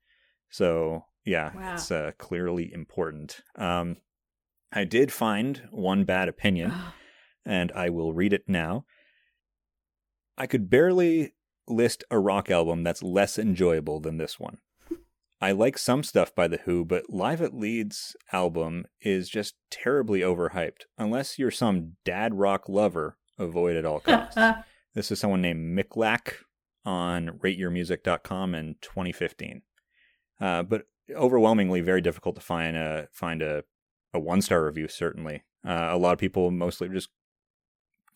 [0.49, 1.73] So, yeah, wow.
[1.73, 3.41] it's uh, clearly important.
[3.55, 3.97] Um,
[4.71, 6.73] I did find one bad opinion,
[7.45, 8.85] and I will read it now.
[10.37, 11.33] I could barely
[11.67, 14.59] list a rock album that's less enjoyable than this one.
[15.39, 20.21] I like some stuff by The Who, but Live at Leeds album is just terribly
[20.21, 20.85] overhyped.
[20.97, 24.39] Unless you're some dad rock lover, avoid at all costs.
[24.95, 26.33] this is someone named Michlac
[26.85, 29.61] on rateyourmusic.com in 2015.
[30.41, 33.63] Uh, but overwhelmingly very difficult to find a find a,
[34.13, 34.87] a one star review.
[34.87, 37.09] Certainly, uh, a lot of people mostly just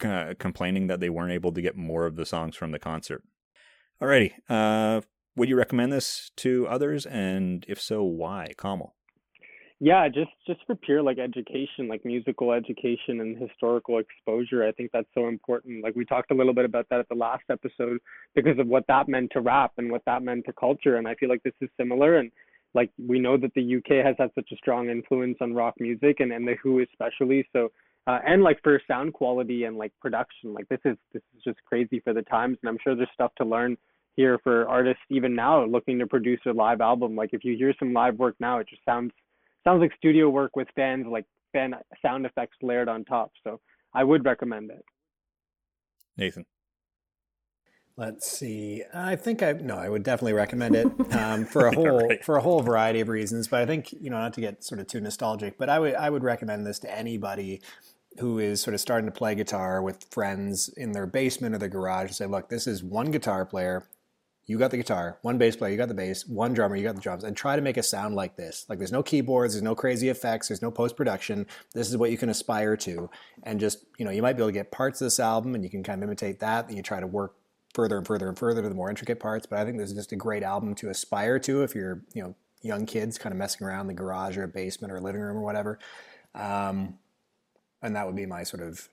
[0.03, 3.23] uh, complaining that they weren't able to get more of the songs from the concert.
[4.01, 5.01] Alrighty, uh,
[5.35, 7.05] would you recommend this to others?
[7.05, 8.53] And if so, why?
[8.57, 8.95] Kamal.
[9.83, 14.63] Yeah, just just for pure like education, like musical education and historical exposure.
[14.63, 15.83] I think that's so important.
[15.83, 17.97] Like we talked a little bit about that at the last episode
[18.35, 20.97] because of what that meant to rap and what that meant to culture.
[20.97, 22.19] And I feel like this is similar.
[22.19, 22.31] And
[22.73, 26.19] like we know that the UK has had such a strong influence on rock music
[26.19, 27.47] and, and the Who especially.
[27.53, 27.71] So
[28.07, 31.63] uh, and like for sound quality and like production, like this is this is just
[31.65, 32.57] crazy for the times.
[32.61, 33.77] And I'm sure there's stuff to learn
[34.15, 37.15] here for artists even now looking to produce a live album.
[37.15, 39.11] Like if you hear some live work now, it just sounds
[39.63, 43.31] sounds like studio work with fans like fan sound effects layered on top.
[43.43, 43.59] So
[43.93, 44.83] I would recommend it.
[46.17, 46.45] Nathan.
[47.97, 48.83] Let's see.
[48.93, 52.23] I think I no, I would definitely recommend it um, for a whole right.
[52.23, 53.47] for a whole variety of reasons.
[53.47, 55.95] But I think you know not to get sort of too nostalgic, but I would
[55.95, 57.61] I would recommend this to anybody
[58.19, 61.69] who is sort of starting to play guitar with friends in their basement or their
[61.69, 63.87] garage and say, look, this is one guitar player
[64.51, 66.95] you got the guitar, one bass player, you got the bass, one drummer, you got
[66.95, 68.65] the drums, and try to make a sound like this.
[68.67, 71.45] Like there's no keyboards, there's no crazy effects, there's no post production.
[71.73, 73.09] This is what you can aspire to.
[73.43, 75.63] And just, you know, you might be able to get parts of this album and
[75.63, 77.35] you can kind of imitate that and you try to work
[77.73, 79.45] further and further and further to the more intricate parts.
[79.45, 82.23] But I think this is just a great album to aspire to if you're, you
[82.23, 85.01] know, young kids kind of messing around in the garage or a basement or a
[85.01, 85.79] living room or whatever.
[86.35, 86.99] Um,
[87.81, 88.87] and that would be my sort of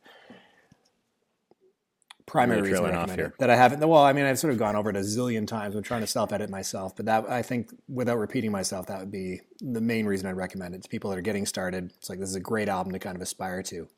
[2.29, 3.33] primary reason I recommend.
[3.39, 3.87] That I haven't.
[3.87, 5.75] Well, I mean, I've sort of gone over it a zillion times.
[5.75, 9.41] I'm trying to self-edit myself, but that I think, without repeating myself, that would be
[9.61, 11.93] the main reason I'd recommend it to people that are getting started.
[11.99, 13.89] It's like this is a great album to kind of aspire to.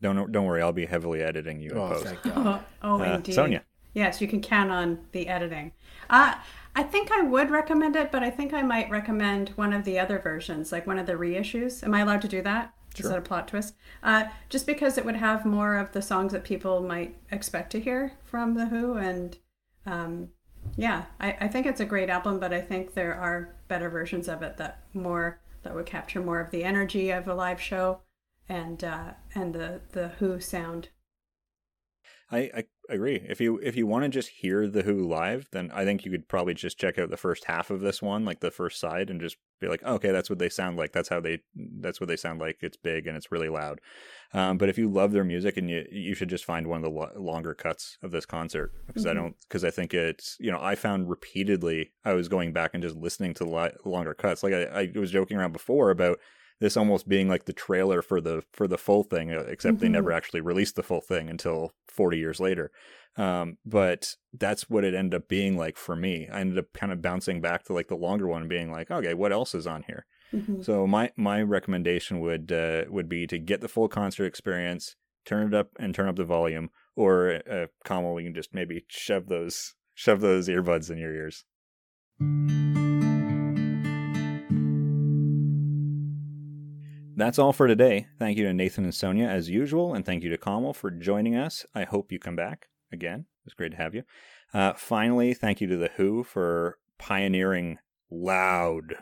[0.00, 1.72] Don't don't worry, I'll be heavily editing you.
[1.74, 2.34] Oh, thank God.
[2.36, 3.34] oh, oh uh, indeed.
[3.34, 3.62] Sonia.
[3.94, 5.72] Yes, you can count on the editing.
[6.10, 6.34] Uh,
[6.76, 9.98] I think I would recommend it, but I think I might recommend one of the
[9.98, 11.82] other versions, like one of the reissues.
[11.84, 12.74] Am I allowed to do that?
[12.94, 13.06] Sure.
[13.06, 13.74] Is that a plot twist?
[14.02, 17.80] Uh, just because it would have more of the songs that people might expect to
[17.80, 18.96] hear from The Who.
[18.96, 19.38] And
[19.86, 20.30] um,
[20.76, 24.28] yeah, I, I think it's a great album, but I think there are better versions
[24.28, 28.00] of it that more that would capture more of the energy of a live show
[28.48, 30.88] and uh, and the the Who sound.
[32.30, 33.24] I, I agree.
[33.28, 36.10] If you if you want to just hear the Who live, then I think you
[36.10, 39.10] could probably just check out the first half of this one, like the first side,
[39.10, 40.92] and just be like, okay, that's what they sound like.
[40.92, 41.40] That's how they.
[41.54, 42.58] That's what they sound like.
[42.60, 43.80] It's big and it's really loud.
[44.32, 46.84] Um, but if you love their music, and you you should just find one of
[46.84, 49.10] the lo- longer cuts of this concert because mm-hmm.
[49.10, 52.70] I don't because I think it's you know I found repeatedly I was going back
[52.74, 54.42] and just listening to the li- longer cuts.
[54.42, 56.18] Like I, I was joking around before about
[56.60, 59.82] this almost being like the trailer for the for the full thing, uh, except mm-hmm.
[59.82, 62.70] they never actually released the full thing until 40 years later.
[63.16, 66.28] Um, but that's what it ended up being like for me.
[66.32, 69.14] I ended up kind of bouncing back to like the longer one, being like, okay,
[69.14, 70.06] what else is on here?
[70.32, 70.62] Mm-hmm.
[70.62, 75.48] So my my recommendation would uh, would be to get the full concert experience, turn
[75.48, 79.28] it up and turn up the volume, or uh, Kamal, we can just maybe shove
[79.28, 81.44] those shove those earbuds in your ears.
[87.16, 88.08] That's all for today.
[88.18, 91.36] Thank you to Nathan and Sonia as usual, and thank you to Kamal for joining
[91.36, 91.64] us.
[91.74, 93.20] I hope you come back again.
[93.20, 94.02] It was great to have you.
[94.52, 97.78] Uh, finally, thank you to The Who for pioneering
[98.10, 98.96] loud.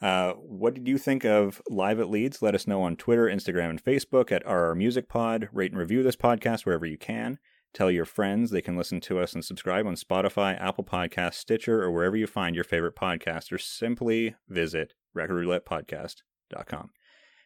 [0.00, 2.42] Uh, what did you think of Live at Leeds?
[2.42, 5.48] Let us know on Twitter, Instagram, and Facebook at RR Music Pod.
[5.52, 7.38] Rate and review this podcast wherever you can.
[7.74, 11.82] Tell your friends they can listen to us and subscribe on Spotify, Apple Podcasts, Stitcher,
[11.82, 16.90] or wherever you find your favorite podcast, or simply visit recordroulettepodcast.com.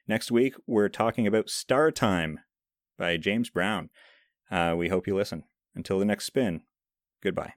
[0.09, 2.41] Next week, we're talking about Star Time
[2.97, 3.91] by James Brown.
[4.51, 5.45] Uh, we hope you listen.
[5.75, 6.63] Until the next spin,
[7.23, 7.55] goodbye.